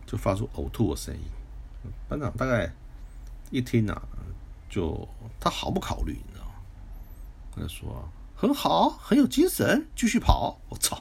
[0.06, 1.20] 就发出呕吐的声音。
[2.08, 2.70] 班长大概
[3.54, 4.02] 一听啊，
[4.68, 6.54] 就他毫不考虑，你知道吗？
[7.54, 10.58] 他就说很好，很有精神，继续跑。
[10.68, 11.00] 我操，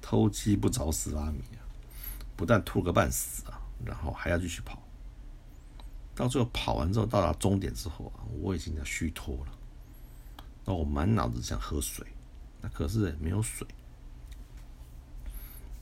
[0.00, 1.66] 偷鸡不着蚀把米啊！
[2.36, 4.80] 不但吐个半死啊，然后还要继续跑。
[6.14, 9.52] 到最后跑完之后，到达终点之后啊，我已经要虚脱了。
[10.64, 12.06] 那我满脑子想喝水，
[12.60, 13.66] 那可是没有水，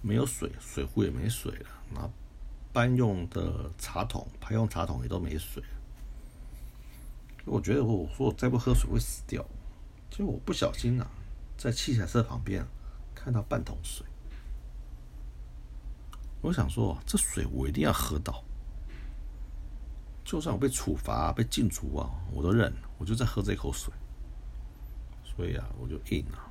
[0.00, 1.68] 没有水，水壶也没水了。
[1.92, 2.10] 那
[2.72, 5.62] 班用的茶桶、排用茶桶也都没水。
[7.48, 9.44] 我觉得我说我再不喝水会死掉。
[10.10, 11.10] 结果我不小心啊，
[11.56, 12.66] 在器材车旁边
[13.14, 14.06] 看到半桶水，
[16.40, 18.42] 我想说这水我一定要喝到，
[20.24, 23.92] 就算我被处罚、被禁足啊，我都认，我就在喝这口水。
[25.24, 26.50] 所以啊，我就硬啊，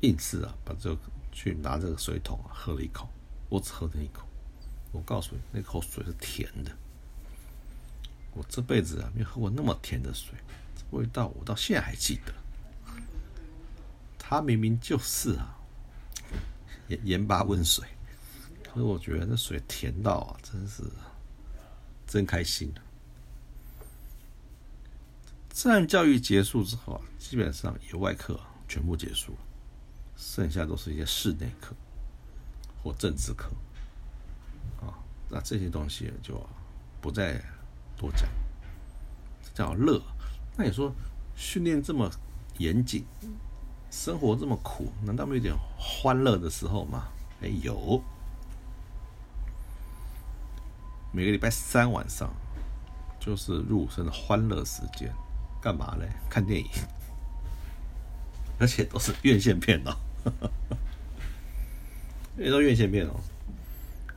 [0.00, 0.98] 硬是啊，把这个
[1.30, 3.08] 去拿这个水桶啊，喝了一口，
[3.48, 4.26] 我只喝了一口。
[4.92, 6.70] 我告诉你，那口水是甜的。
[8.34, 10.34] 我这辈子啊，没喝过那么甜的水，
[10.76, 12.32] 这味道我到现在还记得。
[14.18, 15.56] 它明明就是啊，
[16.88, 17.86] 盐盐巴温水，
[18.64, 20.82] 可是我觉得那水甜到啊，真是
[22.06, 22.72] 真开心。
[25.50, 29.38] 自然教育结束之后啊，基本上野外课全部结束了，
[30.16, 31.76] 剩下都是一些室内课
[32.82, 33.52] 或政治课
[34.80, 34.98] 啊。
[35.28, 36.44] 那这些东西就
[37.00, 37.40] 不再
[37.96, 38.28] 多讲，
[39.54, 40.00] 叫乐。
[40.56, 40.92] 那你说
[41.34, 42.10] 训练这么
[42.58, 43.04] 严谨，
[43.90, 47.08] 生活这么苦，难道没有点欢乐的时候吗？
[47.42, 48.02] 哎，有。
[51.12, 52.28] 每个礼拜三晚上
[53.20, 55.12] 就是入生的欢乐时间。
[55.60, 56.06] 干嘛嘞？
[56.28, 56.68] 看电影，
[58.58, 59.96] 而且都是院线片哦。
[62.36, 63.14] 也都院线片哦。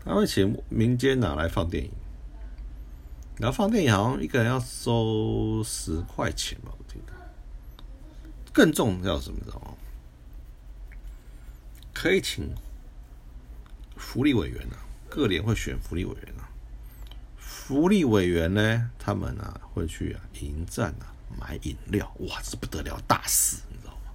[0.04, 1.92] 他会请民间拿来放电影，
[3.40, 7.14] 然后放电影好像一个人要收十块钱吧，我记得。
[8.52, 9.76] 更重要什么知道吗？
[11.94, 12.50] 可以请
[13.96, 14.78] 福利委员啊，
[15.08, 16.50] 各联会选福利委员啊。
[17.38, 24.12] 福利委员呢，他们啊会去啊迎战啊买饮料，哇，这不得了大事，你知道吗？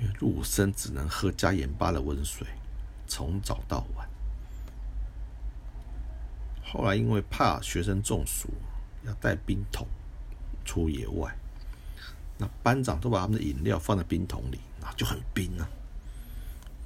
[0.00, 2.44] 因为陆生只能喝加盐巴的温水，
[3.06, 4.09] 从早到晚。
[6.72, 8.48] 后来因为怕学生中暑，
[9.04, 9.84] 要带冰桶
[10.64, 11.36] 出野外，
[12.38, 15.68] 那班长都把他们的饮料放在冰桶里，那就很冰啊。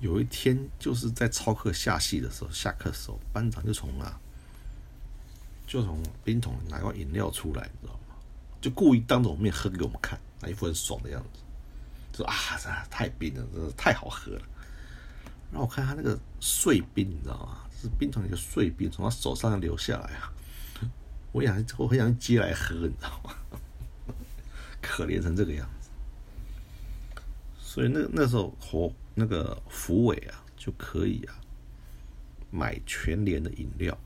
[0.00, 4.18] 有一天就是在操课下戏的时候，下课的时候，班长就从啊，
[5.66, 8.16] 就从冰桶拿个饮料出来，你知道吗？
[8.62, 11.40] 就故意当着我面喝给我们看，那一副很爽的样子，
[12.16, 14.42] 说啊，这太冰了，真的太好喝了。
[15.50, 17.58] 然后我看他那个碎冰，你知道吗？
[17.84, 20.32] 是冰桶一个碎冰从他手上流下来啊！
[21.32, 23.34] 我想，我很想接来喝，你知道吗？
[24.80, 25.90] 可怜成这个样子。
[27.58, 31.34] 所以那那时候，活那个福伟啊，就可以啊，
[32.50, 33.96] 买全联的饮料，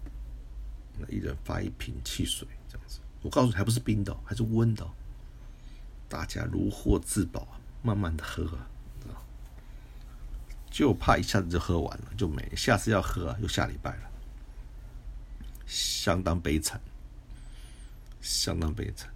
[0.98, 2.98] 那一人发一瓶汽水这样子。
[3.22, 4.86] 我告诉你，还不是冰的，还是温的。
[6.08, 7.46] 大家如获至宝，
[7.82, 8.48] 慢慢的喝。
[10.78, 14.10] 就怕一下子就喝完了就没，下次要喝又下礼拜了，
[15.66, 16.80] 相当悲惨，
[18.20, 19.10] 相当悲惨。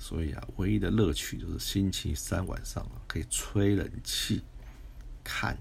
[0.00, 4.42] 所以啊，唯一的乐趣就是星期三晚上啊，可以吹冷气、
[5.22, 5.56] 看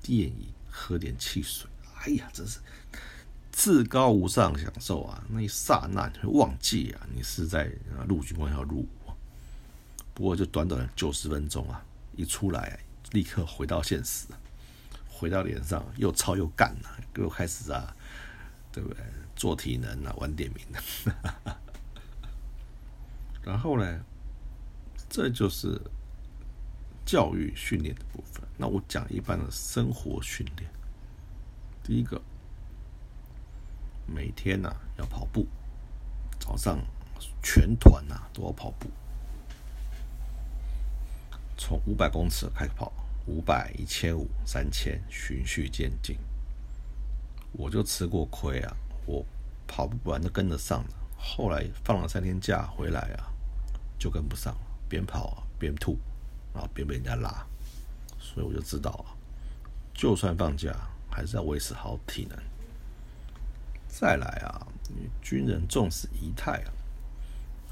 [0.00, 1.68] 电影、喝点汽水。
[1.96, 2.58] 哎呀，真是
[3.52, 5.22] 至高无上享受啊！
[5.28, 7.70] 那一刹那你会忘记啊，你是在
[8.08, 8.88] 陆军官校入伍。
[10.14, 11.84] 不过就短短的九十分钟啊，
[12.16, 12.80] 一出来。
[13.14, 14.26] 立刻回到现实，
[15.08, 17.94] 回到脸上，又操又干了，又开始啊，
[18.72, 18.98] 对不对？
[19.36, 20.82] 做体能啊，玩点名的。
[23.44, 24.04] 然后呢，
[25.08, 25.80] 这就是
[27.06, 28.42] 教育训练的部分。
[28.56, 30.68] 那我讲一般的生活训练。
[31.84, 32.20] 第一个，
[34.06, 35.46] 每天呢要跑步，
[36.40, 36.80] 早上
[37.40, 38.90] 全团呐都要跑步，
[41.56, 42.92] 从五百公尺开始跑。
[43.26, 46.16] 五百、一千五、三千，循序渐进。
[47.52, 49.24] 我就吃过亏啊，我
[49.66, 50.90] 跑不完都跟得上了。
[51.16, 53.32] 后来放了三天假回来啊，
[53.98, 55.96] 就跟不上了，边跑啊边吐，
[56.52, 57.46] 然后边被人家拉。
[58.18, 59.16] 所以我就知道啊，
[59.94, 60.74] 就算放假，
[61.10, 62.38] 还是要维持好体能。
[63.88, 64.66] 再来啊，
[65.22, 66.72] 军人重视仪态啊，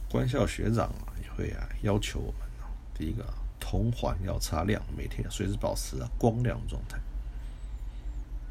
[0.09, 2.49] 官校学长啊也会啊要求我们，
[2.95, 3.35] 第一个啊。
[3.65, 6.99] 铜环要擦亮，每天随时保持啊光亮状态。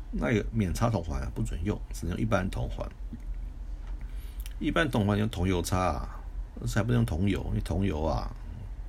[0.10, 2.90] 那个免擦铜环啊不准用，只能用一般铜环。
[4.58, 6.20] 一般铜环用铜油擦啊，
[6.74, 8.32] 还不能用铜油，因为铜油啊，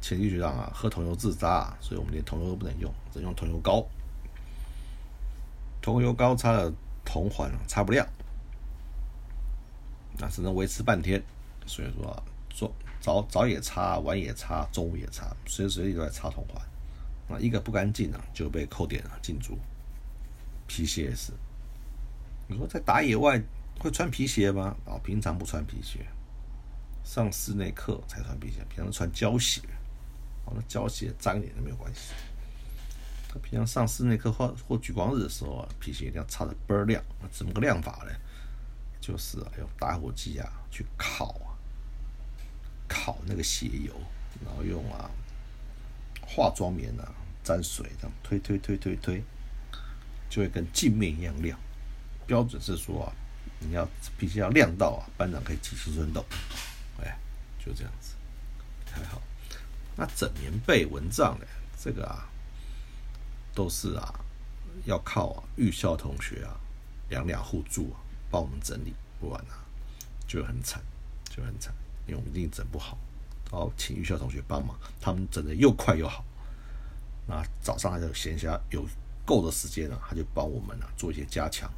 [0.00, 3.84] 前期学长啊喝铜油自杀，啊所以我们连铜油都不能用，只能用铜油膏。
[5.80, 6.72] 铜油膏擦了
[7.04, 8.06] 铜环啊擦不亮，
[10.18, 11.20] 那只能维持半天。
[11.66, 12.72] 所以说做。
[13.02, 16.62] 早早也擦，晚也擦，中午也擦，随时随地都在擦铜环。
[17.28, 19.58] 啊，一个不干净啊，就被扣点了禁足。
[20.68, 21.32] 皮鞋也是，
[22.46, 23.42] 你说在打野外
[23.80, 24.76] 会穿皮鞋吗？
[24.86, 26.06] 啊，平常不穿皮鞋，
[27.04, 29.60] 上室内课才穿皮鞋，平常穿胶鞋。
[30.44, 32.12] 哦，那胶鞋脏一点都没有关系。
[33.28, 37.02] 他平常上室内课或或举光日的时候啊，皮鞋一定要擦的倍儿亮。
[37.32, 38.12] 怎么个亮法呢？
[39.00, 41.51] 就是啊，用打火机啊去烤啊。
[42.92, 43.94] 烤那个鞋油，
[44.44, 45.10] 然后用啊
[46.20, 47.10] 化妆棉啊
[47.42, 49.22] 沾水，这样推推推推推，
[50.28, 51.58] 就会跟镜面一样亮。
[52.26, 53.12] 标准是说啊，
[53.60, 53.88] 你要
[54.18, 56.22] 必须要亮到啊，班长可以起青春痘。
[57.00, 57.16] 哎，
[57.64, 58.14] 就这样子，
[58.92, 59.22] 还好。
[59.96, 61.46] 那整棉被蚊帐呢？
[61.82, 62.28] 这个啊，
[63.54, 64.20] 都是啊
[64.84, 66.54] 要靠啊预校同学啊
[67.08, 67.98] 两两互助啊
[68.30, 69.64] 帮我们整理，不然啊
[70.28, 70.80] 就很惨，
[71.28, 71.74] 就很惨。
[72.16, 72.98] 我们一定整不好，
[73.50, 76.24] 然后请预校同学帮忙，他们整的又快又好。
[77.26, 78.86] 那早上他就闲暇有
[79.24, 81.72] 够的时间了，他就帮我们啊做一些加强，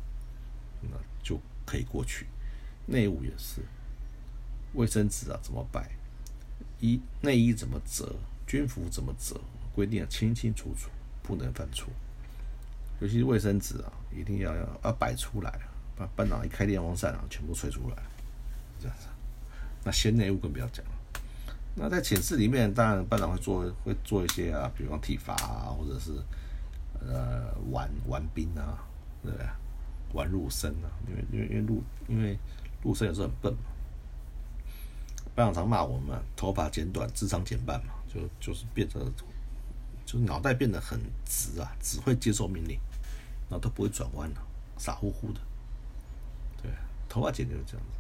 [0.81, 0.89] 那
[1.23, 2.27] 就可以过去。
[2.87, 3.63] 内务也是，
[4.75, 5.91] 卫生纸啊怎么摆，
[6.81, 8.15] 衣内衣怎么折，
[8.47, 9.41] 军服怎么折，
[9.75, 10.91] 规定清清楚楚，
[11.23, 11.89] 不能犯错。
[13.01, 15.61] 尤其是卫生纸啊，一定要要要摆出来，
[15.97, 17.97] 把班长一开电风扇啊，全部吹出来，
[18.81, 19.07] 这样子。
[19.85, 20.93] 那先内务更不要讲了。
[21.77, 26.13] 那在寝室里面，当然班长会做会做一些啊，比方体罚啊，或者是
[27.01, 28.79] 呃玩玩兵啊，
[29.23, 29.47] 对不对？
[30.13, 32.39] 玩陆生啊，因为因为因为陆因为
[32.85, 33.59] 陆生有时候很笨嘛，
[35.35, 39.01] 班长常骂我们，头发剪短，智商减半嘛，就就是变得
[40.07, 42.79] 就是脑袋变得很直啊，只会接受命令，
[43.51, 44.43] 然后都不会转弯了，
[44.79, 45.41] 傻乎乎的。
[46.63, 46.71] 对，
[47.09, 47.99] 头发剪就是这样子。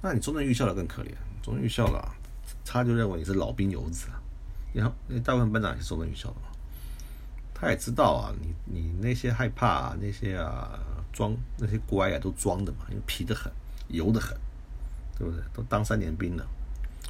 [0.00, 1.10] 那你中正预校的更可怜，
[1.42, 2.08] 中正预校的
[2.64, 4.20] 他就认为你是老兵游子啊，
[4.72, 6.48] 然后那大部分班长也是中正预校的嘛。
[7.54, 10.78] 他也知道啊，你你那些害怕啊，那些啊
[11.12, 13.50] 装那些乖啊，都装的嘛，因为皮得很，
[13.88, 14.38] 油得很，
[15.18, 15.42] 对不对？
[15.52, 16.46] 都当三年兵了，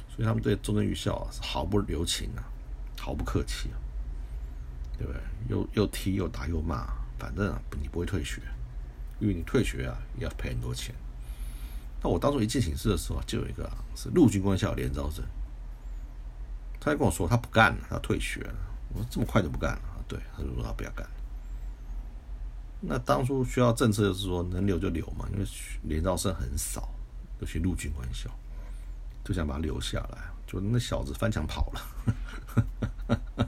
[0.07, 2.41] 所以他们对中正预校啊是毫不留情啊，
[2.99, 3.77] 毫不客气啊，
[4.97, 5.21] 对不对？
[5.49, 6.87] 又又踢又打又骂，
[7.19, 8.41] 反正啊你不会退学，
[9.19, 10.95] 因为你退学啊也要赔很多钱。
[12.01, 15.23] 那我当初一进寝室的时候，就有一个是陆军官校连招生，
[16.79, 18.55] 他就跟我说他不干了，他退学了。
[18.93, 19.81] 我说这么快就不干了？
[20.07, 21.05] 对，他就说他不要干。
[22.81, 25.45] 那当初需要政策就是说能留就留嘛，因为
[25.83, 26.89] 连招生很少，
[27.39, 28.29] 尤其陆军官校，
[29.23, 30.17] 就想把他留下来。
[30.47, 31.81] 就那小子翻墙跑了，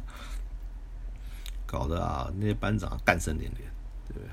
[1.66, 3.72] 搞得啊那些班长干声连连，
[4.08, 4.30] 对不对？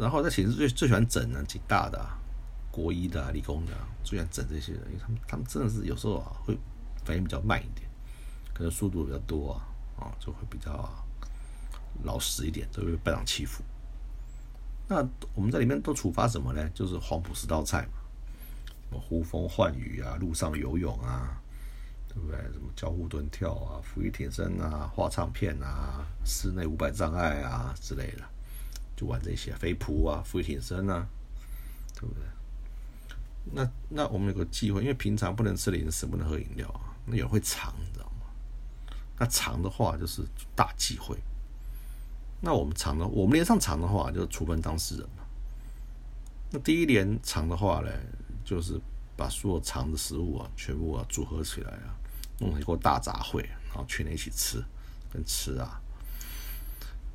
[0.00, 2.04] 然后在寝室最最喜欢整呢，警大的、
[2.78, 3.72] 国医的、理工的，
[4.04, 6.56] 最喜欢整这些人，因为他们他们真的是有时候啊会
[7.04, 7.88] 反应比较慢一点，
[8.54, 9.66] 可能速度比较多啊。
[9.98, 10.88] 啊，就会比较
[12.04, 13.64] 老实一点，都会被班长欺负。
[14.86, 15.04] 那
[15.34, 16.70] 我们在里面都处罚什么呢？
[16.70, 17.98] 就是黄埔十道菜嘛，
[18.88, 21.42] 什么呼风唤雨啊，路上游泳啊，
[22.06, 22.38] 对不对？
[22.52, 28.22] 什么交互蹲跳啊，俯卧撑啊，画唱片啊，室内五百障碍啊之类的，
[28.94, 31.08] 就玩这些飞扑啊，俯卧撑啊，
[31.96, 32.22] 对不对？
[33.52, 37.74] 那那我们有个忌讳，因为平常不能吃零食，不能喝饮料啊，那有人会藏。
[37.78, 38.26] 你知道吗
[39.18, 40.22] 那藏的话就是
[40.54, 41.16] 大忌讳。
[42.40, 45.24] 那我们长的，我们连上长的话就是处分当事人嘛。
[46.50, 47.90] 那第一连长的话呢，
[48.44, 48.80] 就是
[49.16, 51.96] 把所有长的食物啊，全部啊组合起来啊，
[52.38, 54.62] 弄一锅大杂烩，然后全连一起吃，
[55.12, 55.80] 跟吃啊，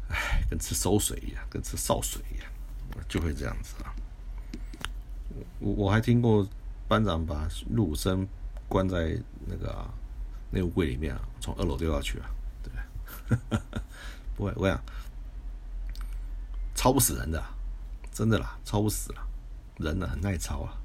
[0.09, 2.51] 哎，跟吃馊水一样，跟吃潲水一样，
[3.07, 3.95] 就会这样子啊。
[5.59, 6.47] 我我还听过
[6.87, 8.27] 班长把陆生
[8.67, 9.17] 关在
[9.47, 9.85] 那个。
[10.55, 12.29] 内务柜里面啊，从二楼丢下去啊，
[12.61, 13.39] 对
[14.37, 14.79] 不会，我想
[16.75, 17.43] 抄不死人的，
[18.11, 19.27] 真的啦，抄不死了，
[19.79, 20.77] 人呢很耐操啊。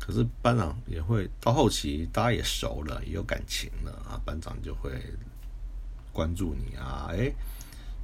[0.00, 5.00] 可是班长也会到后期，大家也熟了，也有感情了啊，班长就会
[6.12, 7.32] 关注你啊，哎，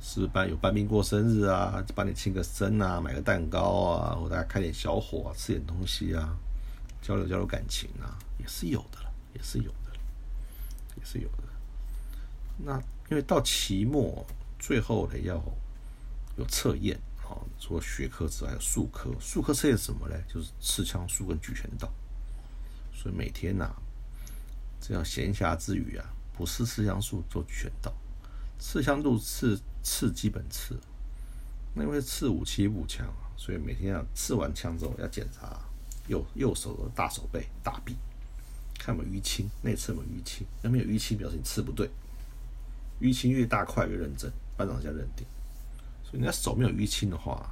[0.06, 6.36] 是班有班兵过生日啊，帮你庆个生啊，买个蛋糕啊，或大家开点小火，啊吃点东西啊，
[7.00, 9.78] 交流交流感情啊，也是有的了，也是有的。
[10.96, 11.44] 也是有的。
[12.58, 12.78] 那
[13.10, 14.24] 因为到期末
[14.58, 15.42] 最后呢，要
[16.36, 19.10] 有测验啊，除了学科之外，还有术科。
[19.18, 20.14] 术科测验什么呢？
[20.28, 21.90] 就是刺枪术跟举拳道。
[22.92, 23.74] 所以每天呐，
[24.80, 27.90] 这样闲暇之余啊，不是刺枪术做举拳道。
[28.58, 30.76] 刺枪术刺刺基本刺，
[31.74, 33.06] 那因为刺武器步枪，
[33.36, 35.60] 所以每天要刺完枪之后要检查
[36.08, 37.94] 右右手的大手背、大臂。
[38.76, 41.88] 看有没有淤青，内侧有没有淤青，要没有淤青表示你刺不对，
[43.00, 45.24] 淤青越大块越认真，班长这样认定。
[46.02, 47.48] 所以你要手没有淤青的话，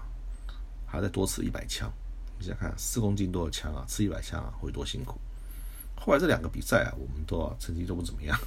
[0.87, 1.91] 还要再多刺一百枪。
[2.39, 5.19] 你想看四公斤多的枪啊，刺一百枪啊，会多辛苦。
[5.95, 8.39] 后来这两个比赛啊，我们都啊成绩都不怎么样，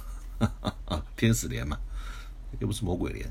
[1.16, 1.78] 天使连嘛，
[2.60, 3.28] 又不是魔鬼连。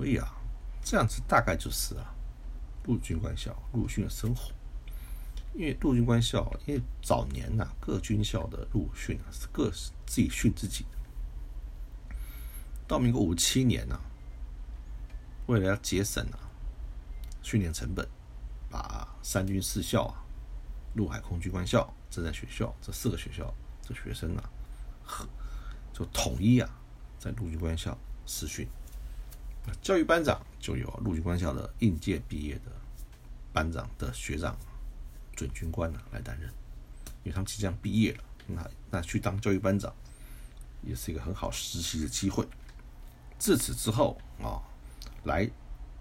[0.00, 0.34] 所以啊，
[0.82, 2.14] 这样子大概就是啊，
[2.84, 4.50] 陆军官校陆训的生活。
[5.52, 12.16] 因为陆军官校，因为早年呐，各军校的陆训啊是各自己训自己的。
[12.88, 14.00] 到民国五七年呐，
[15.48, 16.48] 为了要节省啊
[17.42, 18.08] 训练成本，
[18.70, 20.24] 把三军四校啊、
[20.94, 24.50] 陆海空军官校、政战学校这四个学校这学生啊，
[25.92, 26.70] 就统一啊
[27.18, 27.94] 在陆军官校
[28.24, 28.66] 实训。
[29.82, 32.72] 教育班长就有陆军官校的应届毕业的
[33.52, 34.56] 班长的学长。
[35.36, 36.50] 准军官呢来担任，
[37.22, 39.90] 因为他们即将毕业了，那那去当教育班长
[40.82, 42.46] 也是一个很好实习的机会。
[43.38, 44.60] 自此之后啊，
[45.24, 45.48] 来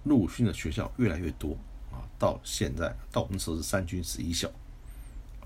[0.03, 1.55] 陆训的学校越来越多
[1.89, 4.51] 啊，到现在到我们时候是三军十一校，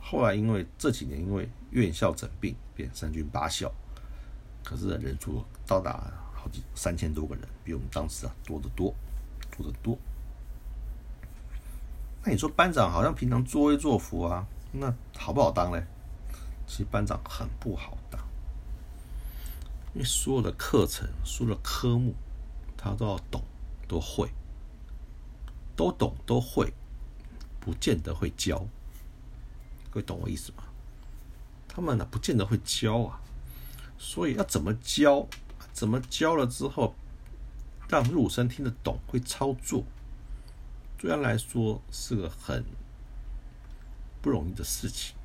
[0.02, 3.72] 后来因为这几年因为院校整并变三军八校，
[4.64, 6.12] 可是人数到达
[6.44, 8.94] 好几三千多个人，比我们当时啊多得多，
[9.56, 9.98] 多得多。
[12.22, 15.82] 那你说班长好像平常作威作福啊，那好不好当嘞？
[16.68, 18.20] 其实班长很不好当。
[19.94, 22.14] 因为所有的课程、所有的科目，
[22.76, 23.42] 他都要懂，
[23.88, 24.30] 都会，
[25.78, 26.74] 都懂都会，
[27.62, 28.68] 不见得会教。
[29.90, 30.66] 各位懂我意思吗？
[31.70, 33.22] 他们呢，不见得会教啊，
[33.98, 35.26] 所以要怎么教？
[35.74, 36.96] 怎么教了之后，
[37.90, 39.84] 让入生听得懂，会操作，
[40.98, 42.64] 对他来说是个很
[44.22, 45.16] 不容易的事情。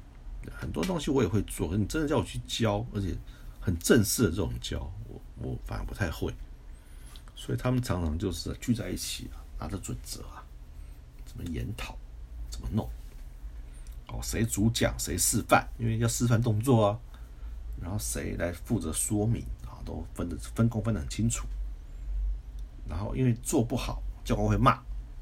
[0.51, 3.15] 很多东西我也会做，你真的叫我去教，而且
[3.61, 6.35] 很正式的这种教，我我反而不太会。
[7.37, 10.43] 所以他们常常就是聚在一起啊，拿着准则啊，
[11.27, 11.97] 怎么研讨，
[12.49, 12.89] 怎么弄。
[14.07, 16.99] 哦，谁主讲谁示范，因为要示范动作啊。
[17.81, 19.45] 然后谁来负责说明？
[19.89, 21.49] 都分的分工分得很清楚，
[22.87, 24.75] 然后因为做不好，教官会骂，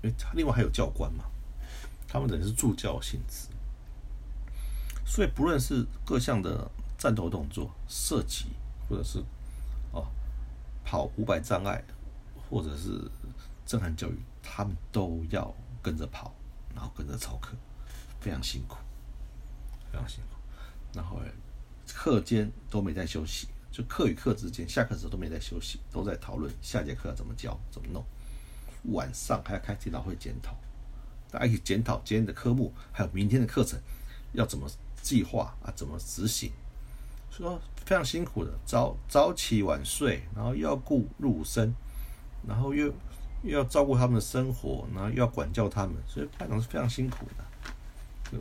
[0.03, 1.25] 因为另外还有教官嘛，
[2.09, 3.47] 他们等于是助教性质，
[5.05, 8.47] 所以不论是各项的战斗动作、射击，
[8.89, 9.21] 或者是
[9.93, 10.05] 哦
[10.85, 11.81] 跑五百障碍，
[12.51, 13.09] 或者是
[13.64, 16.35] 震撼教育，他们都要跟着跑，
[16.75, 17.57] 然后跟着操课，
[18.21, 18.79] 非常辛苦，
[19.93, 20.37] 非常辛苦，
[20.93, 21.21] 然后
[21.87, 23.47] 课间都没在休息。
[23.77, 28.03] 就课与课之间，下课时候都没在休息，都在讨论下节课要怎么教、怎么弄。
[28.95, 30.57] 晚上还要开电脑会检讨，
[31.31, 33.79] 大家一起检讨今天的科目，还有明天的课程
[34.33, 34.66] 要怎么
[35.03, 36.51] 计划啊，怎么执行。
[37.31, 41.74] 说非常辛苦的，早早起晚睡，然后又要顾入生，
[42.49, 42.87] 然后又
[43.43, 47.45] 又要照顾他们的生活，然后又要管教他们，所以班长是非常辛苦的。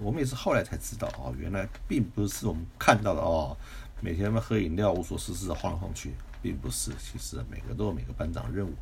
[0.02, 3.56] 我们也是后来才知道哦，原来并不是我们看到的哦。
[4.02, 6.92] 每天嘛喝饮料，无所事事的晃来晃去，并不是。
[7.00, 8.74] 其实每个都有每个班长任务，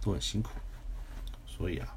[0.00, 0.50] 都很辛苦。
[1.46, 1.94] 所以啊，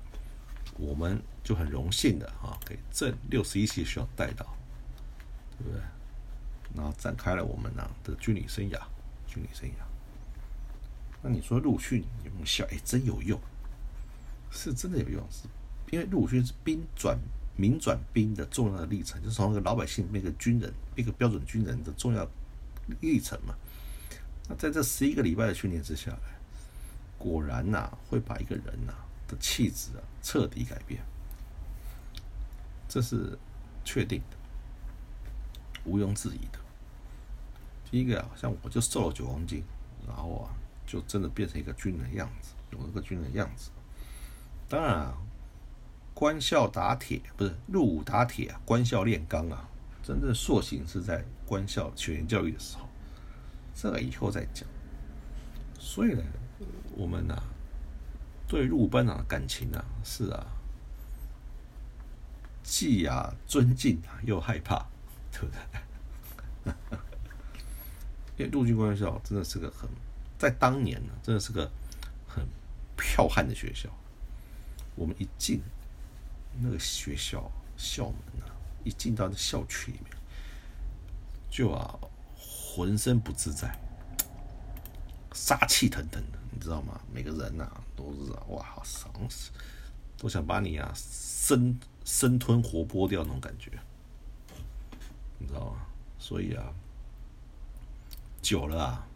[0.77, 4.45] 我们就很荣幸的啊，给这六十一期学校带到，
[5.57, 5.81] 对不对？
[6.75, 8.79] 然后展开了我们呢的军旅生涯，
[9.25, 9.73] 军旅生涯。
[11.23, 12.65] 那你说陆训有没有效？
[12.65, 13.39] 哎，真有用，
[14.51, 15.25] 是真的有用。
[15.31, 15.47] 是
[15.91, 17.17] 因为陆训是兵转
[17.55, 22.27] 民转兵的重要的历程，就是从一个老百姓变个军人，一个标准军人的重要。
[23.01, 23.55] 历程嘛，
[24.47, 26.39] 那在这十一个礼拜的训练之下来，
[27.17, 28.93] 果然呐，会把一个人呐
[29.27, 31.01] 的气质啊彻底改变，
[32.87, 33.37] 这是
[33.83, 34.37] 确定的，
[35.85, 36.59] 毋庸置疑的。
[37.89, 39.63] 第一个啊，像我就瘦了九公斤，
[40.07, 40.53] 然后啊，
[40.85, 43.71] 就真的变成一个军人样子，有了个军人样子。
[44.67, 45.17] 当然啊，
[46.13, 49.69] 官校打铁不是入伍打铁啊，官校炼钢啊。
[50.03, 52.87] 真正塑形是在官校学员教育的时候，
[53.75, 54.67] 这个以后再讲。
[55.79, 56.23] 所以呢，
[56.95, 57.35] 我们呢
[58.47, 60.45] 对入班长的感情呢是啊，
[62.63, 64.85] 既啊尊敬啊又害怕，
[65.31, 65.47] 对不
[66.65, 66.73] 对？
[68.37, 69.89] 因为陆军官校真的是个很，
[70.37, 71.71] 在当年呢，真的是个
[72.27, 72.45] 很
[72.97, 73.89] 剽悍的学校。
[74.95, 75.61] 我们一进
[76.61, 78.51] 那个学校校门啊。
[78.85, 80.14] 一进到那校区里面，
[81.55, 81.97] 就啊，
[82.35, 83.73] 浑身不自在，
[85.31, 86.99] 杀气腾腾的，你知道吗？
[87.13, 89.51] 每个人呐，都是哇，好爽死，
[90.17, 93.71] 都想把你啊生生吞活剥掉那种感觉，
[95.39, 95.85] 你知道吗？
[96.19, 96.73] 所以啊，
[98.41, 99.07] 久了啊，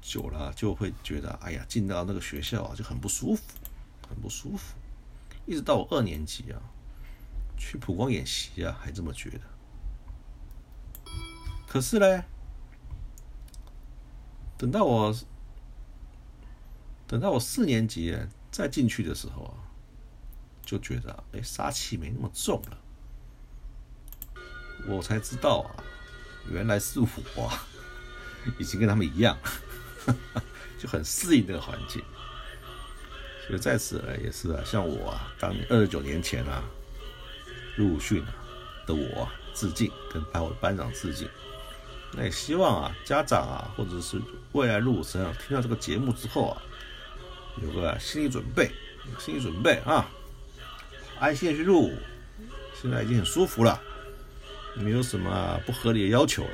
[0.00, 3.42] 久了就会觉得，哎呀，进到那个学校啊就很不舒服，
[4.08, 4.74] 很不舒服，
[5.44, 6.58] 一直到我二年级啊。
[7.58, 9.40] 去普光演习啊，还这么觉得。
[11.74, 12.24] 可是呢，
[14.56, 15.12] 等到我
[17.04, 18.16] 等到我四年级
[18.52, 19.58] 再进去的时候啊，
[20.64, 22.78] 就觉得哎，杀气没那么重了。
[24.86, 25.82] 我才知道啊，
[26.48, 27.08] 原来是我
[28.56, 29.36] 已经跟他们一样，
[30.78, 32.00] 就很适应这个环境。
[33.48, 36.62] 所以在此呢，也是啊，像我啊，当年二十九年前啊。
[37.76, 38.24] 入训
[38.86, 41.28] 的我致敬，跟班委班长致敬。
[42.16, 44.20] 那也希望啊，家长啊，或者是
[44.52, 46.62] 未来入伍生啊，听到这个节目之后啊，
[47.62, 48.70] 有个心理准备，
[49.18, 50.06] 心理准备啊，
[51.18, 51.98] 安心去入伍。
[52.80, 53.80] 现在已经很舒服了，
[54.74, 56.50] 没有什么不合理的要求了，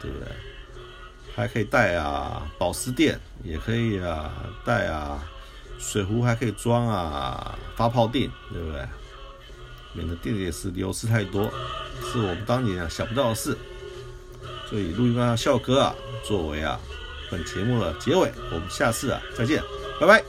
[0.00, 0.28] 对不对？
[1.34, 4.30] 还可以带啊，保湿垫也可以啊，
[4.64, 5.24] 带啊，
[5.78, 8.86] 水壶还可以装啊，发泡垫，对不对？
[9.94, 11.50] 免得电解石流失太多，
[12.02, 13.56] 是我们当年啊想不到的事。
[14.68, 15.94] 所以录音啊笑哥啊
[16.24, 16.78] 作为啊
[17.30, 19.62] 本节目的结尾，我们下次啊再见，
[20.00, 20.22] 拜拜。